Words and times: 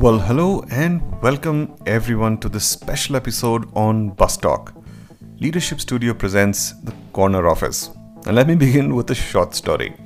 Well, 0.00 0.20
hello 0.20 0.64
and 0.70 1.02
welcome 1.22 1.74
everyone 1.84 2.38
to 2.38 2.48
this 2.48 2.64
special 2.64 3.16
episode 3.16 3.68
on 3.74 4.10
Bus 4.10 4.36
Talk. 4.36 4.72
Leadership 5.40 5.80
Studio 5.80 6.14
presents 6.14 6.70
The 6.84 6.94
Corner 7.12 7.48
Office. 7.48 7.90
And 8.24 8.36
let 8.36 8.46
me 8.46 8.54
begin 8.54 8.94
with 8.94 9.10
a 9.10 9.16
short 9.16 9.56
story. 9.56 9.96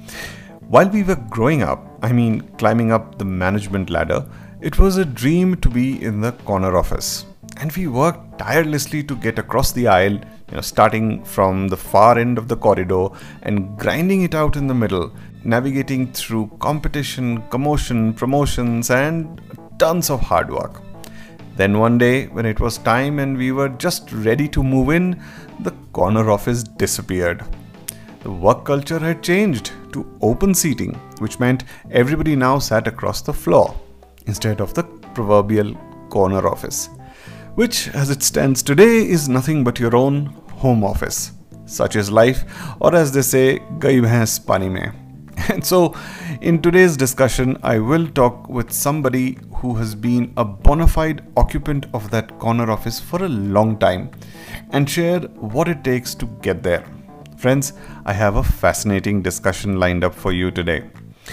While 0.60 0.88
we 0.88 1.02
were 1.02 1.22
growing 1.28 1.62
up, 1.62 1.98
I 2.00 2.10
mean 2.10 2.40
climbing 2.56 2.90
up 2.90 3.18
the 3.18 3.26
management 3.26 3.90
ladder, 3.90 4.24
it 4.62 4.78
was 4.78 4.96
a 4.96 5.04
dream 5.04 5.56
to 5.56 5.68
be 5.68 6.02
in 6.02 6.22
the 6.22 6.32
corner 6.32 6.74
office. 6.74 7.26
And 7.58 7.70
we 7.72 7.86
worked 7.86 8.38
tirelessly 8.38 9.04
to 9.04 9.14
get 9.14 9.38
across 9.38 9.72
the 9.72 9.88
aisle, 9.88 10.14
you 10.14 10.54
know, 10.54 10.62
starting 10.62 11.22
from 11.22 11.68
the 11.68 11.76
far 11.76 12.18
end 12.18 12.38
of 12.38 12.48
the 12.48 12.56
corridor 12.56 13.08
and 13.42 13.78
grinding 13.78 14.22
it 14.22 14.34
out 14.34 14.56
in 14.56 14.68
the 14.68 14.74
middle, 14.74 15.12
navigating 15.44 16.10
through 16.14 16.50
competition, 16.60 17.42
commotion, 17.50 18.14
promotions, 18.14 18.90
and 18.90 19.38
tons 19.82 20.10
of 20.10 20.20
hard 20.20 20.48
work. 20.48 20.80
Then 21.56 21.78
one 21.78 21.98
day, 21.98 22.26
when 22.28 22.46
it 22.46 22.60
was 22.60 22.78
time 22.78 23.18
and 23.18 23.36
we 23.36 23.50
were 23.50 23.68
just 23.68 24.12
ready 24.12 24.46
to 24.48 24.62
move 24.62 24.90
in, 24.90 25.20
the 25.60 25.72
corner 25.92 26.30
office 26.30 26.62
disappeared. 26.62 27.44
The 28.22 28.30
work 28.30 28.64
culture 28.64 29.00
had 29.00 29.24
changed 29.24 29.72
to 29.92 30.06
open 30.20 30.54
seating, 30.54 30.94
which 31.18 31.40
meant 31.40 31.64
everybody 31.90 32.36
now 32.36 32.60
sat 32.60 32.86
across 32.86 33.22
the 33.22 33.32
floor 33.32 33.74
instead 34.26 34.60
of 34.60 34.72
the 34.74 34.84
proverbial 35.16 35.74
corner 36.10 36.46
office, 36.46 36.88
which, 37.56 37.88
as 37.88 38.08
it 38.08 38.22
stands 38.22 38.62
today, 38.62 38.98
is 39.16 39.28
nothing 39.28 39.64
but 39.64 39.80
your 39.80 39.96
own 39.96 40.26
home 40.62 40.84
office. 40.84 41.32
Such 41.66 41.96
is 41.96 42.10
life, 42.10 42.44
or 42.80 42.94
as 42.94 43.10
they 43.10 43.22
say, 43.22 43.58
gai 43.80 43.96
bhains 44.00 44.38
pani 44.46 44.68
mein. 44.68 45.01
And 45.48 45.64
so, 45.64 45.94
in 46.40 46.60
today's 46.62 46.96
discussion, 46.96 47.58
I 47.62 47.78
will 47.78 48.06
talk 48.06 48.48
with 48.48 48.70
somebody 48.70 49.38
who 49.54 49.74
has 49.74 49.94
been 49.94 50.32
a 50.36 50.44
bona 50.44 50.86
fide 50.86 51.22
occupant 51.36 51.86
of 51.94 52.10
that 52.10 52.38
corner 52.38 52.70
office 52.70 53.00
for 53.00 53.24
a 53.24 53.28
long 53.28 53.78
time 53.78 54.10
and 54.70 54.88
share 54.88 55.20
what 55.54 55.68
it 55.68 55.82
takes 55.82 56.14
to 56.16 56.26
get 56.42 56.62
there. 56.62 56.84
Friends, 57.36 57.72
I 58.04 58.12
have 58.12 58.36
a 58.36 58.42
fascinating 58.42 59.22
discussion 59.22 59.80
lined 59.80 60.04
up 60.04 60.14
for 60.14 60.32
you 60.32 60.50
today. 60.50 60.84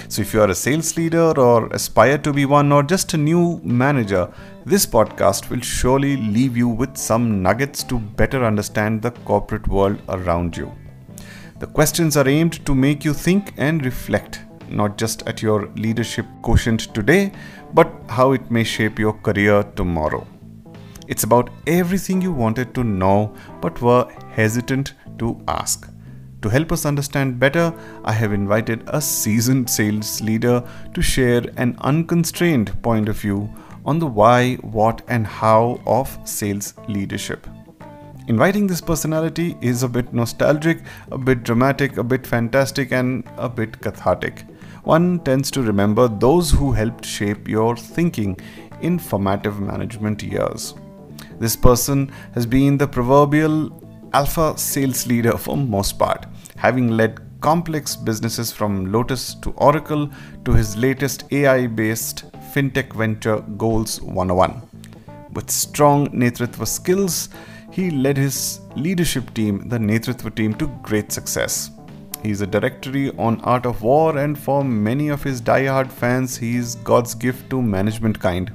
So, 0.07 0.21
if 0.21 0.33
you 0.33 0.41
are 0.41 0.49
a 0.49 0.55
sales 0.55 0.95
leader 0.97 1.39
or 1.39 1.67
aspire 1.67 2.17
to 2.19 2.33
be 2.33 2.45
one 2.45 2.71
or 2.71 2.83
just 2.83 3.13
a 3.13 3.17
new 3.17 3.59
manager, 3.63 4.31
this 4.65 4.85
podcast 4.85 5.49
will 5.49 5.61
surely 5.61 6.17
leave 6.17 6.57
you 6.57 6.67
with 6.67 6.97
some 6.97 7.43
nuggets 7.43 7.83
to 7.83 7.99
better 7.99 8.43
understand 8.45 9.01
the 9.01 9.11
corporate 9.11 9.67
world 9.67 10.01
around 10.07 10.57
you. 10.57 10.71
The 11.59 11.67
questions 11.67 12.15
are 12.15 12.27
aimed 12.27 12.65
to 12.65 12.73
make 12.73 13.03
you 13.03 13.13
think 13.13 13.53
and 13.57 13.83
reflect, 13.83 14.39
not 14.69 14.97
just 14.97 15.27
at 15.27 15.41
your 15.41 15.67
leadership 15.75 16.25
quotient 16.41 16.93
today, 16.93 17.33
but 17.73 17.91
how 18.07 18.31
it 18.31 18.49
may 18.49 18.63
shape 18.63 18.97
your 18.97 19.11
career 19.11 19.63
tomorrow. 19.75 20.25
It's 21.09 21.23
about 21.23 21.49
everything 21.67 22.21
you 22.21 22.31
wanted 22.31 22.73
to 22.75 22.83
know 22.85 23.35
but 23.59 23.81
were 23.81 24.07
hesitant 24.31 24.93
to 25.17 25.37
ask. 25.49 25.91
To 26.43 26.47
help 26.47 26.71
us 26.71 26.85
understand 26.85 27.39
better, 27.39 27.73
I 28.05 28.13
have 28.13 28.31
invited 28.31 28.83
a 28.87 29.01
seasoned 29.01 29.69
sales 29.69 30.21
leader 30.21 30.63
to 30.93 31.01
share 31.01 31.43
an 31.57 31.75
unconstrained 31.81 32.81
point 32.81 33.09
of 33.09 33.17
view 33.19 33.53
on 33.85 33.99
the 33.99 34.07
why, 34.07 34.55
what, 34.57 35.01
and 35.09 35.27
how 35.27 35.81
of 35.85 36.17
sales 36.23 36.73
leadership. 36.87 37.45
Inviting 38.29 38.67
this 38.67 38.79
personality 38.79 39.57
is 39.59 39.81
a 39.81 39.89
bit 39.89 40.13
nostalgic, 40.13 40.83
a 41.11 41.17
bit 41.17 41.41
dramatic, 41.41 41.97
a 41.97 42.03
bit 42.03 42.27
fantastic, 42.27 42.91
and 42.91 43.23
a 43.37 43.49
bit 43.49 43.81
cathartic. 43.81 44.43
One 44.83 45.19
tends 45.21 45.49
to 45.49 45.63
remember 45.63 46.07
those 46.07 46.51
who 46.51 46.71
helped 46.71 47.03
shape 47.03 47.47
your 47.47 47.75
thinking 47.75 48.37
in 48.81 48.99
formative 48.99 49.59
management 49.59 50.21
years. 50.21 50.75
This 51.39 51.55
person 51.55 52.11
has 52.35 52.45
been 52.45 52.77
the 52.77 52.87
proverbial 52.87 53.71
alpha 54.13 54.55
sales 54.59 55.07
leader 55.07 55.35
for 55.35 55.57
most 55.57 55.97
part, 55.97 56.27
having 56.55 56.89
led 56.89 57.19
complex 57.41 57.95
businesses 57.95 58.51
from 58.51 58.91
Lotus 58.91 59.33
to 59.41 59.49
Oracle 59.57 60.07
to 60.45 60.53
his 60.53 60.77
latest 60.77 61.23
AI 61.31 61.65
based 61.65 62.31
fintech 62.53 62.93
venture 62.93 63.39
Goals 63.57 63.99
101. 64.01 64.61
With 65.31 65.49
strong 65.49 66.09
Netritva 66.09 66.67
skills, 66.67 67.29
he 67.71 67.91
led 67.91 68.17
his 68.17 68.61
leadership 68.75 69.33
team, 69.33 69.69
the 69.69 69.77
Netritva 69.77 70.33
team, 70.35 70.53
to 70.55 70.67
great 70.81 71.11
success. 71.11 71.71
He 72.23 72.31
is 72.31 72.41
a 72.41 72.47
directory 72.47 73.11
on 73.17 73.39
Art 73.41 73.65
of 73.65 73.81
War, 73.81 74.17
and 74.17 74.37
for 74.37 74.63
many 74.63 75.09
of 75.09 75.23
his 75.23 75.39
die-hard 75.39 75.91
fans, 75.91 76.35
he 76.37 76.57
is 76.57 76.75
God's 76.75 77.15
gift 77.15 77.49
to 77.51 77.61
management 77.61 78.19
kind 78.19 78.51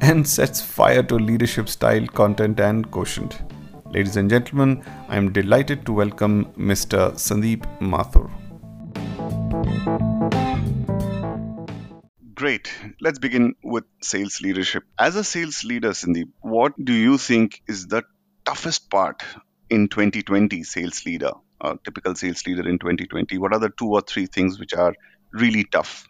and 0.00 0.26
sets 0.26 0.60
fire 0.60 1.02
to 1.02 1.16
leadership 1.16 1.68
style, 1.68 2.06
content, 2.06 2.58
and 2.58 2.90
quotient. 2.90 3.42
Ladies 3.90 4.16
and 4.16 4.30
gentlemen, 4.30 4.82
I 5.08 5.16
am 5.16 5.32
delighted 5.32 5.84
to 5.86 5.92
welcome 5.92 6.46
Mr. 6.56 7.12
Sandeep 7.12 7.66
Mathur. 7.80 8.30
Great. 12.34 12.72
Let's 13.00 13.18
begin 13.18 13.54
with 13.62 13.84
sales 14.00 14.40
leadership. 14.40 14.84
As 14.98 15.14
a 15.16 15.22
sales 15.22 15.62
leader, 15.62 15.90
Sandeep, 15.90 16.30
what 16.40 16.72
do 16.82 16.94
you 16.94 17.18
think 17.18 17.60
is 17.68 17.88
the 17.88 18.02
toughest 18.50 18.90
part 18.90 19.22
in 19.70 19.88
2020 19.88 20.64
sales 20.64 21.06
leader, 21.06 21.30
a 21.60 21.78
typical 21.84 22.16
sales 22.16 22.44
leader 22.46 22.68
in 22.68 22.78
2020? 22.78 23.38
What 23.38 23.52
are 23.52 23.60
the 23.60 23.70
two 23.78 23.90
or 23.90 24.00
three 24.00 24.26
things 24.26 24.58
which 24.58 24.74
are 24.74 24.92
really 25.32 25.64
tough? 25.64 26.08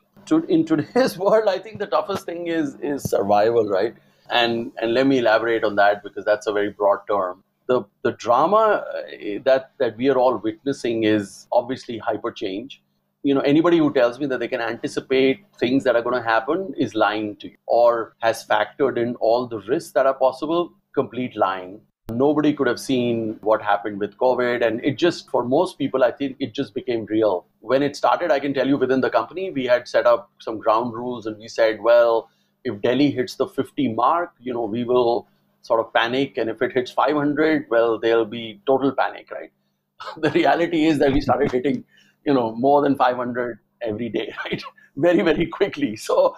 In 0.49 0.65
today's 0.65 1.19
world, 1.25 1.49
I 1.49 1.59
think 1.59 1.81
the 1.81 1.87
toughest 1.87 2.25
thing 2.25 2.47
is 2.47 2.77
is 2.81 3.03
survival, 3.03 3.69
right? 3.69 3.95
And 4.31 4.73
and 4.81 4.95
let 4.95 5.07
me 5.07 5.19
elaborate 5.19 5.65
on 5.65 5.77
that 5.77 6.03
because 6.03 6.25
that's 6.25 6.47
a 6.47 6.53
very 6.53 6.71
broad 6.71 7.01
term 7.11 7.43
the 7.71 7.83
the 8.03 8.13
drama 8.13 8.61
uh, 8.61 9.03
that 9.49 9.73
that 9.79 9.97
we 9.97 10.09
are 10.13 10.19
all 10.23 10.37
witnessing 10.45 11.05
is 11.11 11.47
obviously 11.59 11.99
hyper 12.07 12.33
change 12.41 12.81
you 13.29 13.35
know 13.35 13.45
anybody 13.51 13.79
who 13.83 13.93
tells 13.99 14.19
me 14.23 14.27
that 14.33 14.41
they 14.41 14.49
can 14.55 14.65
anticipate 14.69 15.45
things 15.63 15.85
that 15.85 15.99
are 16.01 16.03
going 16.07 16.21
to 16.21 16.29
happen 16.29 16.65
is 16.87 16.97
lying 17.03 17.29
to 17.45 17.51
you 17.53 17.57
or 17.67 18.15
has 18.27 18.43
factored 18.53 18.99
in 19.05 19.15
all 19.27 19.47
the 19.47 19.61
risks 19.69 19.93
that 19.99 20.11
are 20.13 20.19
possible 20.23 20.73
complete 21.01 21.37
lying 21.45 21.81
nobody 22.11 22.53
could 22.53 22.67
have 22.67 22.81
seen 22.81 23.39
what 23.43 23.63
happened 23.63 23.99
with 23.99 24.17
covid 24.19 24.67
and 24.67 24.85
it 24.85 24.97
just 24.97 25.31
for 25.31 25.45
most 25.45 25.79
people 25.79 26.05
i 26.05 26.11
think 26.11 26.37
it 26.39 26.53
just 26.55 26.75
became 26.75 27.05
real 27.07 27.47
when 27.61 27.83
it 27.83 27.97
started 27.97 28.31
i 28.31 28.39
can 28.41 28.55
tell 28.55 28.67
you 28.67 28.77
within 28.77 29.01
the 29.01 29.11
company 29.11 29.51
we 29.51 29.65
had 29.65 29.89
set 29.89 30.07
up 30.07 30.31
some 30.39 30.59
ground 30.59 30.93
rules 30.93 31.27
and 31.27 31.37
we 31.39 31.49
said 31.49 31.81
well 31.81 32.29
if 32.65 32.81
delhi 32.81 33.11
hits 33.11 33.35
the 33.37 33.47
50 33.47 33.93
mark 33.95 34.33
you 34.41 34.53
know 34.53 34.65
we 34.65 34.85
will 34.85 35.27
sort 35.63 35.81
of 35.81 35.93
panic. 35.93 36.37
And 36.37 36.51
if 36.51 36.63
it 36.63 36.73
hits 36.73 36.91
500, 36.91 37.67
well, 37.71 37.99
there'll 37.99 38.25
be 38.25 38.61
total 38.67 38.93
panic, 38.93 39.31
right? 39.31 39.51
the 40.17 40.31
reality 40.31 40.87
is 40.87 40.99
that 40.99 41.13
we 41.13 41.21
started 41.21 41.53
hitting, 41.53 41.85
you 42.25 42.35
know, 42.35 42.55
more 42.55 42.83
than 42.83 42.97
500 42.97 43.59
every 43.83 44.09
day, 44.09 44.33
right? 44.45 44.63
very, 44.97 45.23
very 45.23 45.47
quickly. 45.47 45.97
So, 45.97 46.37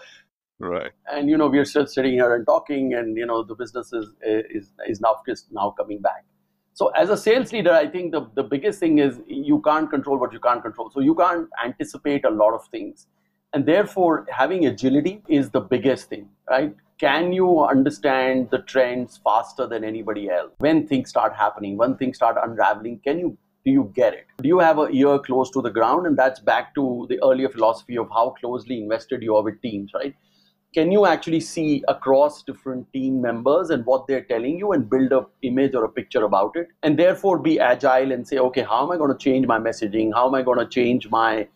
right. 0.58 0.92
And 1.10 1.28
you 1.28 1.36
know, 1.36 1.48
we're 1.48 1.64
still 1.64 1.86
sitting 1.86 2.12
here 2.12 2.34
and 2.34 2.46
talking, 2.46 2.94
and 2.94 3.16
you 3.16 3.26
know, 3.26 3.42
the 3.42 3.54
business 3.54 3.92
is 3.92 4.06
is 4.22 4.72
is 4.88 5.00
now 5.00 5.16
now 5.50 5.70
coming 5.70 6.00
back. 6.00 6.24
So, 6.74 6.88
as 6.88 7.10
a 7.10 7.16
sales 7.16 7.52
leader, 7.52 7.72
I 7.72 7.86
think 7.86 8.12
the 8.12 8.28
the 8.34 8.42
biggest 8.42 8.80
thing 8.80 8.98
is 8.98 9.20
you 9.26 9.60
can't 9.60 9.90
control 9.90 10.18
what 10.18 10.32
you 10.32 10.40
can't 10.40 10.62
control. 10.62 10.90
So, 10.90 11.00
you 11.00 11.14
can't 11.14 11.48
anticipate 11.64 12.24
a 12.24 12.30
lot 12.30 12.54
of 12.54 12.66
things, 12.68 13.06
and 13.52 13.66
therefore, 13.66 14.26
having 14.30 14.66
agility 14.66 15.22
is 15.28 15.50
the 15.50 15.60
biggest 15.60 16.08
thing, 16.08 16.28
right? 16.48 16.74
can 17.02 17.32
you 17.32 17.64
understand 17.64 18.48
the 18.52 18.58
trends 18.72 19.18
faster 19.24 19.66
than 19.66 19.82
anybody 19.82 20.30
else 20.30 20.52
when 20.58 20.86
things 20.86 21.08
start 21.08 21.34
happening 21.34 21.76
when 21.76 21.96
things 21.96 22.16
start 22.16 22.36
unraveling 22.42 23.00
can 23.06 23.18
you 23.18 23.30
do 23.64 23.72
you 23.78 23.90
get 23.96 24.14
it 24.18 24.26
do 24.42 24.48
you 24.48 24.60
have 24.60 24.78
a 24.78 24.86
ear 24.98 25.18
close 25.18 25.50
to 25.50 25.62
the 25.62 25.72
ground 25.78 26.06
and 26.06 26.16
that's 26.16 26.44
back 26.50 26.72
to 26.76 26.84
the 27.08 27.18
earlier 27.30 27.48
philosophy 27.48 27.98
of 27.98 28.08
how 28.18 28.26
closely 28.40 28.78
invested 28.78 29.20
you 29.20 29.34
are 29.34 29.42
with 29.42 29.60
teams 29.62 29.90
right 29.94 30.14
can 30.74 30.90
you 30.90 31.04
actually 31.06 31.40
see 31.40 31.84
across 31.88 32.42
different 32.42 32.90
team 32.92 33.20
members 33.20 33.70
and 33.70 33.84
what 33.84 34.06
they're 34.06 34.24
telling 34.24 34.58
you 34.58 34.72
and 34.72 34.88
build 34.88 35.12
a 35.12 35.26
image 35.42 35.74
or 35.74 35.84
a 35.84 35.88
picture 35.88 36.24
about 36.24 36.56
it 36.56 36.68
and 36.82 36.98
therefore 36.98 37.38
be 37.38 37.58
agile 37.60 38.12
and 38.12 38.26
say 38.26 38.38
okay 38.38 38.62
how 38.62 38.84
am 38.84 38.90
i 38.90 38.96
going 38.96 39.12
to 39.16 39.18
change 39.18 39.46
my 39.46 39.58
messaging 39.58 40.12
how 40.14 40.26
am 40.26 40.34
i 40.34 40.42
going 40.42 40.58
to 40.58 40.66
change 40.66 41.08
my 41.10 41.46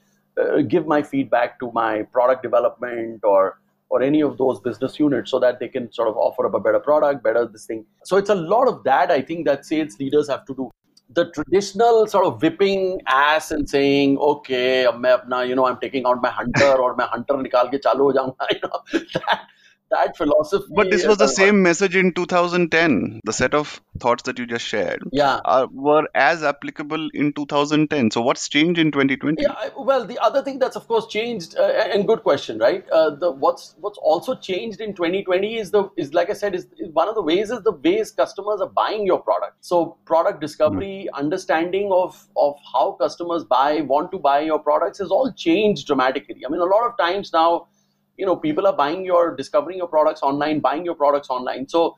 uh, 0.40 0.60
give 0.62 0.86
my 0.86 1.02
feedback 1.02 1.58
to 1.58 1.70
my 1.72 2.02
product 2.02 2.42
development 2.42 3.20
or 3.24 3.58
or 3.88 4.02
any 4.02 4.20
of 4.20 4.36
those 4.38 4.60
business 4.60 4.98
units 4.98 5.30
so 5.30 5.38
that 5.38 5.60
they 5.60 5.68
can 5.68 5.92
sort 5.92 6.08
of 6.08 6.16
offer 6.16 6.46
up 6.46 6.54
a 6.54 6.60
better 6.60 6.80
product, 6.80 7.22
better 7.22 7.46
this 7.46 7.66
thing. 7.66 7.84
So 8.04 8.16
it's 8.16 8.30
a 8.30 8.34
lot 8.34 8.68
of 8.68 8.82
that 8.84 9.10
I 9.10 9.22
think 9.22 9.46
that 9.46 9.64
sales 9.64 9.98
leaders 9.98 10.28
have 10.28 10.44
to 10.46 10.54
do. 10.54 10.70
The 11.08 11.30
traditional 11.30 12.06
sort 12.08 12.26
of 12.26 12.42
whipping 12.42 13.00
ass 13.06 13.50
and 13.50 13.68
saying, 13.70 14.18
okay, 14.18 14.86
I'm, 14.86 15.04
you 15.48 15.54
know, 15.54 15.66
I'm 15.66 15.78
taking 15.78 16.04
out 16.04 16.20
my 16.20 16.30
hunter 16.30 16.74
or 16.76 16.96
my 16.96 17.04
hunter 17.04 17.34
nikal 17.34 17.68
ke 17.70 17.80
chalu 17.80 18.12
ho 18.12 18.12
jaunga, 18.12 18.46
you 18.50 18.60
know, 18.64 18.82
that, 19.14 19.46
that 19.90 20.16
philosophy. 20.16 20.66
But 20.70 20.90
this 20.90 21.06
was 21.06 21.18
the 21.18 21.28
same 21.28 21.62
message 21.62 21.96
in 21.96 22.12
2010. 22.12 23.20
The 23.24 23.32
set 23.32 23.54
of 23.54 23.80
thoughts 24.00 24.24
that 24.24 24.38
you 24.38 24.46
just 24.46 24.64
shared 24.64 25.02
yeah. 25.12 25.40
are, 25.44 25.66
were 25.66 26.08
as 26.14 26.42
applicable 26.42 27.08
in 27.14 27.32
2010. 27.32 28.10
So 28.10 28.20
what's 28.20 28.48
changed 28.48 28.78
in 28.78 28.90
2020? 28.90 29.42
Yeah, 29.42 29.68
well, 29.78 30.04
the 30.04 30.18
other 30.18 30.42
thing 30.42 30.58
that's 30.58 30.76
of 30.76 30.86
course 30.88 31.06
changed, 31.06 31.56
uh, 31.56 31.62
and 31.62 32.06
good 32.06 32.22
question, 32.22 32.58
right? 32.58 32.88
Uh, 32.90 33.10
the 33.10 33.30
what's 33.30 33.74
what's 33.80 33.98
also 33.98 34.34
changed 34.34 34.80
in 34.80 34.94
2020 34.94 35.56
is 35.56 35.70
the 35.70 35.88
is 35.96 36.14
like 36.14 36.30
I 36.30 36.34
said 36.34 36.54
is, 36.54 36.66
is 36.78 36.90
one 36.92 37.08
of 37.08 37.14
the 37.14 37.22
ways 37.22 37.50
is 37.50 37.62
the 37.62 37.72
ways 37.72 38.10
customers 38.10 38.60
are 38.60 38.68
buying 38.68 39.06
your 39.06 39.20
product. 39.20 39.64
So 39.64 39.96
product 40.04 40.40
discovery, 40.40 41.08
mm-hmm. 41.08 41.24
understanding 41.24 41.90
of 41.92 42.26
of 42.36 42.56
how 42.72 42.92
customers 42.92 43.44
buy, 43.44 43.80
want 43.82 44.10
to 44.12 44.18
buy 44.18 44.40
your 44.40 44.58
products 44.58 44.98
has 44.98 45.10
all 45.10 45.32
changed 45.32 45.86
dramatically. 45.86 46.42
I 46.44 46.50
mean, 46.50 46.60
a 46.60 46.64
lot 46.64 46.86
of 46.86 46.96
times 46.98 47.32
now 47.32 47.68
you 48.16 48.26
know 48.26 48.36
people 48.36 48.66
are 48.66 48.76
buying 48.76 49.04
your 49.04 49.34
discovering 49.36 49.78
your 49.78 49.88
products 49.88 50.22
online 50.22 50.60
buying 50.60 50.84
your 50.84 50.94
products 50.94 51.30
online. 51.30 51.68
So 51.68 51.96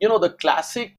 you 0.00 0.08
know 0.08 0.18
the 0.18 0.30
classic 0.30 0.94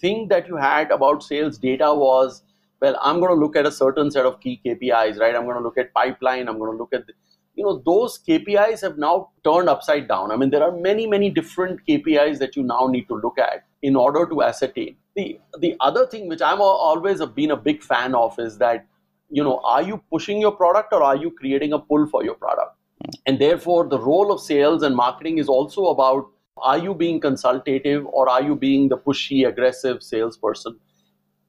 thing 0.00 0.28
that 0.28 0.48
you 0.48 0.56
had 0.56 0.90
about 0.90 1.22
sales 1.22 1.58
data 1.58 1.92
was 1.94 2.42
well 2.80 2.96
i'm 3.02 3.20
going 3.20 3.30
to 3.34 3.40
look 3.40 3.56
at 3.56 3.66
a 3.66 3.72
certain 3.72 4.10
set 4.10 4.26
of 4.26 4.40
key 4.40 4.60
kpis 4.64 5.18
right? 5.18 5.34
I'm 5.34 5.44
going 5.44 5.56
to 5.56 5.62
look 5.62 5.78
at 5.78 5.92
pipeline. 5.94 6.48
I'm 6.48 6.58
going 6.58 6.72
to 6.72 6.76
look 6.76 6.92
at 6.92 7.06
the, 7.06 7.12
you 7.54 7.64
know 7.64 7.82
those 7.84 8.18
kpis 8.26 8.80
have 8.82 8.96
now 8.98 9.30
turned 9.44 9.68
upside 9.68 10.08
down. 10.08 10.30
I 10.30 10.36
mean 10.36 10.50
there 10.50 10.62
are 10.62 10.72
many 10.72 11.06
many 11.06 11.30
different 11.30 11.80
kpis 11.86 12.38
that 12.38 12.56
you 12.56 12.62
now 12.62 12.86
need 12.86 13.08
to 13.08 13.14
look 13.14 13.38
at 13.38 13.64
in 13.82 13.96
order 13.96 14.26
to 14.26 14.42
ascertain. 14.42 14.96
The 15.16 15.38
the 15.58 15.76
other 15.80 16.06
thing 16.06 16.28
which 16.28 16.40
i'm 16.40 16.60
always 16.60 17.24
been 17.40 17.50
a 17.50 17.56
big 17.56 17.82
fan 17.82 18.14
of 18.14 18.38
is 18.38 18.58
that 18.58 18.86
you 19.28 19.44
know 19.44 19.60
are 19.64 19.82
you 19.82 20.02
pushing 20.10 20.40
your 20.40 20.52
product 20.52 20.92
or 20.92 21.02
are 21.02 21.16
you 21.16 21.30
creating 21.30 21.72
a 21.72 21.78
pull 21.78 22.06
for 22.06 22.24
your 22.24 22.34
product 22.34 22.76
and 23.26 23.38
therefore, 23.38 23.88
the 23.88 23.98
role 23.98 24.32
of 24.32 24.40
sales 24.40 24.82
and 24.82 24.94
marketing 24.94 25.38
is 25.38 25.48
also 25.48 25.86
about 25.86 26.28
are 26.58 26.78
you 26.78 26.94
being 26.94 27.20
consultative 27.20 28.04
or 28.06 28.28
are 28.28 28.42
you 28.42 28.54
being 28.54 28.88
the 28.88 28.98
pushy, 28.98 29.48
aggressive 29.48 30.02
salesperson? 30.02 30.78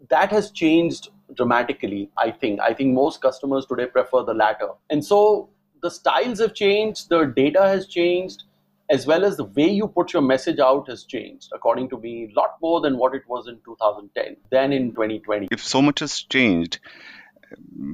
That 0.09 0.31
has 0.31 0.51
changed 0.51 1.09
dramatically, 1.35 2.09
I 2.17 2.31
think. 2.31 2.59
I 2.59 2.73
think 2.73 2.93
most 2.93 3.21
customers 3.21 3.65
today 3.65 3.87
prefer 3.87 4.23
the 4.23 4.33
latter. 4.33 4.69
And 4.89 5.03
so 5.03 5.49
the 5.81 5.91
styles 5.91 6.39
have 6.39 6.53
changed, 6.53 7.09
the 7.09 7.25
data 7.25 7.61
has 7.63 7.87
changed, 7.87 8.43
as 8.89 9.07
well 9.07 9.23
as 9.23 9.37
the 9.37 9.45
way 9.45 9.69
you 9.69 9.87
put 9.87 10.13
your 10.13 10.21
message 10.21 10.59
out 10.59 10.87
has 10.89 11.03
changed, 11.03 11.49
according 11.53 11.89
to 11.89 11.97
me, 11.97 12.29
a 12.31 12.39
lot 12.39 12.57
more 12.61 12.81
than 12.81 12.97
what 12.97 13.15
it 13.15 13.23
was 13.27 13.47
in 13.47 13.59
2010 13.65 14.37
than 14.49 14.73
in 14.73 14.91
2020. 14.91 15.47
If 15.51 15.63
so 15.63 15.81
much 15.81 15.99
has 15.99 16.21
changed 16.21 16.79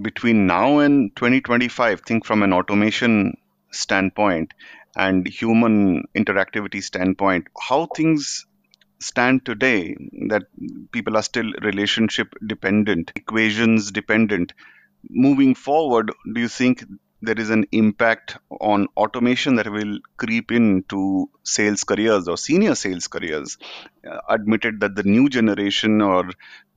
between 0.01 0.47
now 0.47 0.79
and 0.79 1.15
2025, 1.15 2.01
think 2.01 2.25
from 2.25 2.43
an 2.43 2.53
automation 2.53 3.35
standpoint 3.71 4.53
and 4.95 5.27
human 5.27 6.05
interactivity 6.15 6.81
standpoint, 6.83 7.47
how 7.59 7.85
things 7.85 8.45
stand 8.99 9.45
today 9.45 9.95
that 10.29 10.43
people 10.91 11.15
are 11.17 11.23
still 11.23 11.51
relationship 11.61 12.33
dependent, 12.45 13.11
equations 13.15 13.91
dependent. 13.91 14.53
Moving 15.09 15.53
forward, 15.55 16.11
do 16.33 16.41
you 16.41 16.47
think 16.47 16.83
there 17.21 17.39
is 17.39 17.49
an 17.49 17.65
impact 17.71 18.37
on 18.59 18.87
automation 18.97 19.55
that 19.55 19.71
will 19.71 19.99
creep 20.17 20.51
into 20.51 21.29
sales 21.43 21.83
careers 21.83 22.27
or 22.27 22.37
senior 22.37 22.75
sales 22.75 23.07
careers? 23.07 23.57
Uh, 24.07 24.17
admitted 24.29 24.79
that 24.79 24.95
the 24.95 25.03
new 25.03 25.29
generation 25.29 26.01
or 26.01 26.29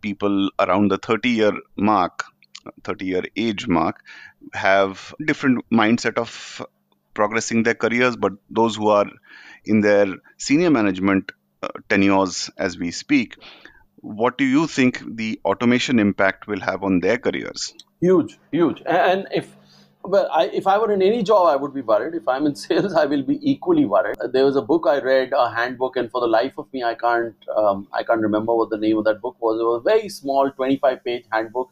people 0.02 0.50
around 0.58 0.90
the 0.90 0.98
30 0.98 1.28
year 1.28 1.52
mark 1.76 2.24
30 2.84 3.06
year 3.06 3.22
age 3.36 3.66
mark 3.66 4.04
have 4.52 5.14
different 5.24 5.64
mindset 5.70 6.18
of 6.18 6.62
progressing 7.20 7.62
their 7.68 7.78
careers, 7.84 8.16
but 8.16 8.32
those 8.60 8.76
who 8.76 8.88
are 8.88 9.06
in 9.64 9.80
their 9.86 10.06
senior 10.48 10.70
management 10.70 11.32
uh, 11.62 11.68
tenures 11.88 12.50
as 12.56 12.78
we 12.78 12.90
speak, 12.90 13.36
what 14.18 14.38
do 14.42 14.44
you 14.56 14.66
think 14.66 15.00
the 15.16 15.30
automation 15.44 15.98
impact 15.98 16.46
will 16.46 16.60
have 16.60 16.82
on 16.82 17.00
their 17.00 17.18
careers? 17.18 17.72
Huge, 18.00 18.38
huge. 18.50 18.82
And 18.86 19.26
if 19.40 19.56
well, 20.02 20.28
I, 20.32 20.46
if 20.46 20.66
I 20.66 20.78
were 20.78 20.90
in 20.92 21.02
any 21.02 21.22
job, 21.22 21.48
I 21.48 21.56
would 21.56 21.74
be 21.74 21.82
worried. 21.82 22.14
If 22.14 22.26
I'm 22.26 22.46
in 22.46 22.54
sales, 22.64 22.94
I 22.94 23.04
will 23.04 23.22
be 23.22 23.38
equally 23.42 23.84
worried. 23.84 24.16
There 24.32 24.44
was 24.44 24.56
a 24.56 24.62
book 24.62 24.86
I 24.88 24.98
read, 25.00 25.34
a 25.36 25.50
handbook, 25.54 25.96
and 25.96 26.10
for 26.10 26.20
the 26.22 26.26
life 26.26 26.54
of 26.56 26.72
me, 26.72 26.82
I 26.82 26.94
can't, 26.94 27.34
um, 27.56 27.86
I 27.92 28.02
can't 28.02 28.22
remember 28.28 28.54
what 28.54 28.70
the 28.70 28.78
name 28.78 28.96
of 28.98 29.04
that 29.10 29.20
book 29.20 29.36
was. 29.40 29.60
It 29.60 29.64
was 29.64 29.82
a 29.84 29.90
very 29.90 30.08
small, 30.08 30.50
25-page 30.58 31.26
handbook. 31.30 31.70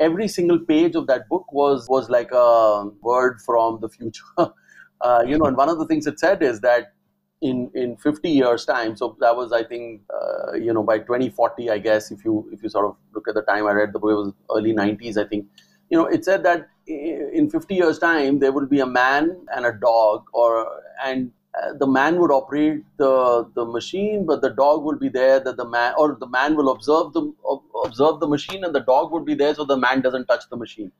Every 0.00 0.28
single 0.28 0.60
page 0.60 0.94
of 0.94 1.06
that 1.08 1.28
book 1.28 1.52
was 1.52 1.86
was 1.88 2.08
like 2.08 2.32
a 2.32 2.88
word 3.02 3.40
from 3.44 3.80
the 3.80 3.88
future. 3.88 4.24
Uh, 5.00 5.24
you 5.26 5.38
know, 5.38 5.44
and 5.46 5.56
one 5.56 5.68
of 5.68 5.78
the 5.78 5.86
things 5.86 6.06
it 6.06 6.18
said 6.18 6.42
is 6.42 6.60
that 6.60 6.92
in 7.40 7.70
in 7.74 7.96
50 7.96 8.28
years 8.28 8.64
time 8.64 8.96
so 8.96 9.16
that 9.20 9.36
was 9.36 9.52
i 9.52 9.62
think 9.62 10.02
uh, 10.12 10.52
you 10.54 10.72
know 10.72 10.82
by 10.82 10.98
2040 10.98 11.70
i 11.70 11.78
guess 11.78 12.10
if 12.10 12.24
you 12.24 12.48
if 12.52 12.62
you 12.62 12.68
sort 12.68 12.84
of 12.86 12.96
look 13.14 13.28
at 13.28 13.34
the 13.34 13.42
time 13.42 13.66
i 13.66 13.72
read 13.72 13.92
the 13.92 13.98
book 13.98 14.10
it 14.10 14.14
was 14.14 14.32
early 14.56 14.72
90s 14.72 15.16
i 15.16 15.24
think. 15.24 15.46
You 15.90 15.96
know 15.96 16.06
it 16.06 16.22
said 16.22 16.42
that 16.42 16.68
in 16.86 17.48
50 17.48 17.74
years 17.74 17.98
time 17.98 18.40
there 18.40 18.52
will 18.52 18.66
be 18.66 18.80
a 18.80 18.86
man 18.86 19.46
and 19.54 19.64
a 19.64 19.72
dog 19.72 20.24
or 20.34 20.68
and 21.02 21.32
uh, 21.58 21.72
the 21.78 21.86
man 21.86 22.18
would 22.20 22.30
operate 22.30 22.82
the 22.98 23.48
the 23.54 23.64
machine 23.64 24.26
but 24.26 24.42
the 24.42 24.50
dog 24.50 24.82
will 24.82 24.98
be 24.98 25.08
there 25.08 25.40
that 25.40 25.56
the 25.56 25.64
man 25.64 25.94
or 25.96 26.16
the 26.20 26.26
man 26.26 26.56
will 26.56 26.70
observe 26.70 27.14
the 27.14 27.22
observe 27.84 28.20
the 28.20 28.28
machine 28.28 28.64
and 28.64 28.74
the 28.74 28.80
dog 28.80 29.10
would 29.12 29.24
be 29.24 29.34
there 29.34 29.54
so 29.54 29.64
the 29.64 29.78
man 29.78 30.02
doesn't 30.02 30.26
touch 30.26 30.44
the 30.50 30.56
machine 30.56 30.92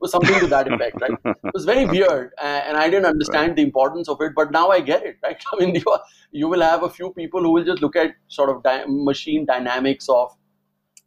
was 0.00 0.10
something 0.10 0.38
to 0.40 0.46
that 0.46 0.70
effect, 0.70 1.00
right? 1.00 1.18
It 1.44 1.54
was 1.54 1.64
very 1.64 1.86
weird, 1.86 2.32
and 2.42 2.76
I 2.76 2.88
didn't 2.90 3.06
understand 3.06 3.48
right. 3.48 3.56
the 3.56 3.62
importance 3.62 4.08
of 4.08 4.20
it, 4.20 4.32
but 4.34 4.50
now 4.52 4.68
I 4.70 4.80
get 4.80 5.04
it, 5.04 5.16
right? 5.22 5.42
I 5.52 5.64
mean, 5.64 5.74
you, 5.74 5.84
are, 5.90 6.02
you 6.30 6.48
will 6.48 6.60
have 6.60 6.82
a 6.82 6.90
few 6.90 7.12
people 7.12 7.40
who 7.42 7.52
will 7.52 7.64
just 7.64 7.82
look 7.82 7.96
at 7.96 8.14
sort 8.28 8.50
of 8.50 8.62
di- 8.62 8.84
machine 8.86 9.46
dynamics 9.46 10.08
of. 10.08 10.36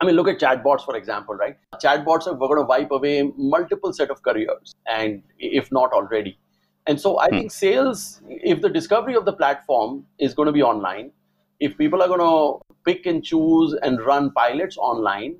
I 0.02 0.06
mean, 0.06 0.16
look 0.16 0.30
at 0.30 0.40
chatbots, 0.40 0.86
for 0.86 0.96
example, 0.96 1.36
right? 1.36 1.58
Chatbots 1.84 2.26
are 2.26 2.34
going 2.34 2.56
to 2.56 2.64
wipe 2.64 2.90
away 2.90 3.34
multiple 3.36 3.92
set 3.92 4.10
of 4.10 4.24
careers, 4.24 4.74
and 4.88 5.22
if 5.38 5.72
not 5.74 5.92
already. 5.92 6.40
And 6.88 7.00
so 7.00 7.20
I 7.20 7.28
hmm. 7.28 7.38
think 7.38 7.52
sales, 7.52 8.22
if 8.28 8.62
the 8.62 8.70
discovery 8.70 9.16
of 9.16 9.26
the 9.26 9.34
platform 9.34 10.06
is 10.18 10.34
going 10.34 10.48
to 10.48 10.54
be 10.54 10.64
online, 10.64 11.12
if 11.60 11.78
people 11.78 12.02
are 12.02 12.08
going 12.08 12.22
to 12.22 12.62
pick 12.86 13.06
and 13.06 13.24
choose 13.24 13.76
and 13.84 14.00
run 14.02 14.32
pilots 14.32 14.78
online, 14.78 15.36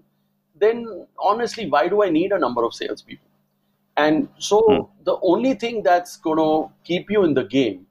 then 0.60 1.08
honestly, 1.18 1.70
why 1.70 1.88
do 1.88 2.04
I 2.04 2.10
need 2.10 2.34
a 2.34 2.40
number 2.40 2.64
of 2.66 2.74
salespeople? 2.74 3.29
And 4.00 4.30
so 4.38 4.62
hmm. 4.62 5.04
the 5.04 5.18
only 5.22 5.54
thing 5.56 5.84
that's 5.84 6.16
going 6.18 6.38
to 6.38 6.74
keep 6.84 7.10
you 7.12 7.24
in 7.24 7.34
the 7.34 7.44
game 7.44 7.86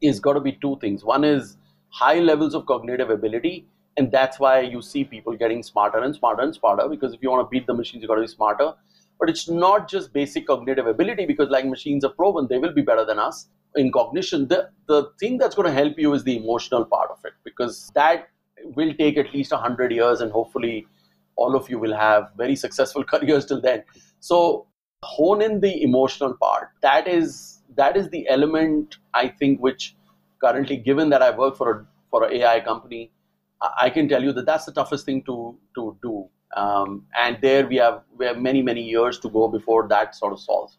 is 0.00 0.18
got 0.18 0.32
to 0.32 0.40
be 0.40 0.52
two 0.60 0.78
things. 0.80 1.04
One 1.04 1.24
is 1.24 1.56
high 1.90 2.18
levels 2.18 2.54
of 2.54 2.66
cognitive 2.66 3.10
ability, 3.10 3.66
and 3.96 4.10
that's 4.10 4.40
why 4.40 4.60
you 4.60 4.82
see 4.82 5.04
people 5.04 5.36
getting 5.36 5.62
smarter 5.62 5.98
and 5.98 6.14
smarter 6.14 6.42
and 6.42 6.54
smarter. 6.54 6.88
Because 6.88 7.14
if 7.14 7.22
you 7.22 7.30
want 7.30 7.46
to 7.46 7.50
beat 7.50 7.66
the 7.66 7.74
machines, 7.74 8.02
you 8.02 8.08
got 8.08 8.16
to 8.16 8.22
be 8.22 8.26
smarter. 8.26 8.72
But 9.20 9.30
it's 9.30 9.48
not 9.48 9.88
just 9.88 10.12
basic 10.12 10.48
cognitive 10.48 10.86
ability, 10.86 11.26
because 11.26 11.50
like 11.50 11.66
machines 11.66 12.04
are 12.04 12.10
proven, 12.10 12.48
they 12.48 12.58
will 12.58 12.72
be 12.72 12.82
better 12.82 13.04
than 13.04 13.20
us 13.20 13.46
in 13.76 13.92
cognition. 13.92 14.48
The 14.48 14.70
the 14.88 15.10
thing 15.20 15.38
that's 15.38 15.54
going 15.54 15.68
to 15.68 15.74
help 15.74 15.98
you 15.98 16.12
is 16.14 16.24
the 16.24 16.36
emotional 16.36 16.84
part 16.84 17.10
of 17.10 17.18
it, 17.24 17.34
because 17.44 17.92
that 17.94 18.28
will 18.74 18.92
take 18.94 19.16
at 19.18 19.32
least 19.32 19.52
hundred 19.52 19.92
years, 19.92 20.20
and 20.20 20.32
hopefully 20.32 20.86
all 21.36 21.54
of 21.54 21.70
you 21.70 21.78
will 21.78 21.94
have 21.94 22.28
very 22.36 22.56
successful 22.56 23.04
careers 23.14 23.46
till 23.46 23.60
then. 23.60 23.84
So 24.18 24.66
hone 25.04 25.42
in 25.42 25.60
the 25.60 25.82
emotional 25.82 26.34
part. 26.34 26.68
That 26.82 27.08
is 27.08 27.60
that 27.76 27.96
is 27.96 28.10
the 28.10 28.28
element 28.28 28.98
I 29.14 29.28
think 29.28 29.60
which 29.60 29.96
currently, 30.42 30.76
given 30.76 31.10
that 31.10 31.22
I 31.22 31.30
work 31.30 31.56
for 31.56 31.70
a 31.70 31.86
for 32.10 32.24
an 32.24 32.34
AI 32.34 32.60
company, 32.60 33.10
I 33.78 33.90
can 33.90 34.08
tell 34.08 34.22
you 34.22 34.32
that 34.32 34.46
that's 34.46 34.66
the 34.66 34.72
toughest 34.72 35.06
thing 35.06 35.22
to 35.24 35.56
to 35.74 35.96
do. 36.02 36.28
Um, 36.54 37.06
and 37.18 37.38
there 37.40 37.66
we 37.66 37.76
have 37.76 38.02
we 38.16 38.26
have 38.26 38.38
many 38.38 38.62
many 38.62 38.82
years 38.82 39.18
to 39.20 39.28
go 39.28 39.48
before 39.48 39.88
that 39.88 40.14
sort 40.14 40.32
of 40.32 40.40
solves. 40.40 40.78